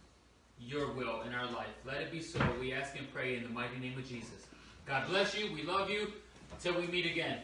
your 0.60 0.92
will 0.92 1.22
in 1.22 1.34
our 1.34 1.46
life. 1.52 1.68
Let 1.84 2.00
it 2.00 2.10
be 2.10 2.20
so. 2.20 2.40
We 2.60 2.72
ask 2.72 2.96
and 2.98 3.12
pray 3.12 3.36
in 3.36 3.42
the 3.42 3.48
mighty 3.48 3.78
name 3.78 3.98
of 3.98 4.08
Jesus. 4.08 4.46
God 4.86 5.06
bless 5.08 5.36
you. 5.38 5.52
We 5.52 5.62
love 5.62 5.90
you. 5.90 6.12
Until 6.52 6.80
we 6.80 6.86
meet 6.86 7.06
again. 7.06 7.38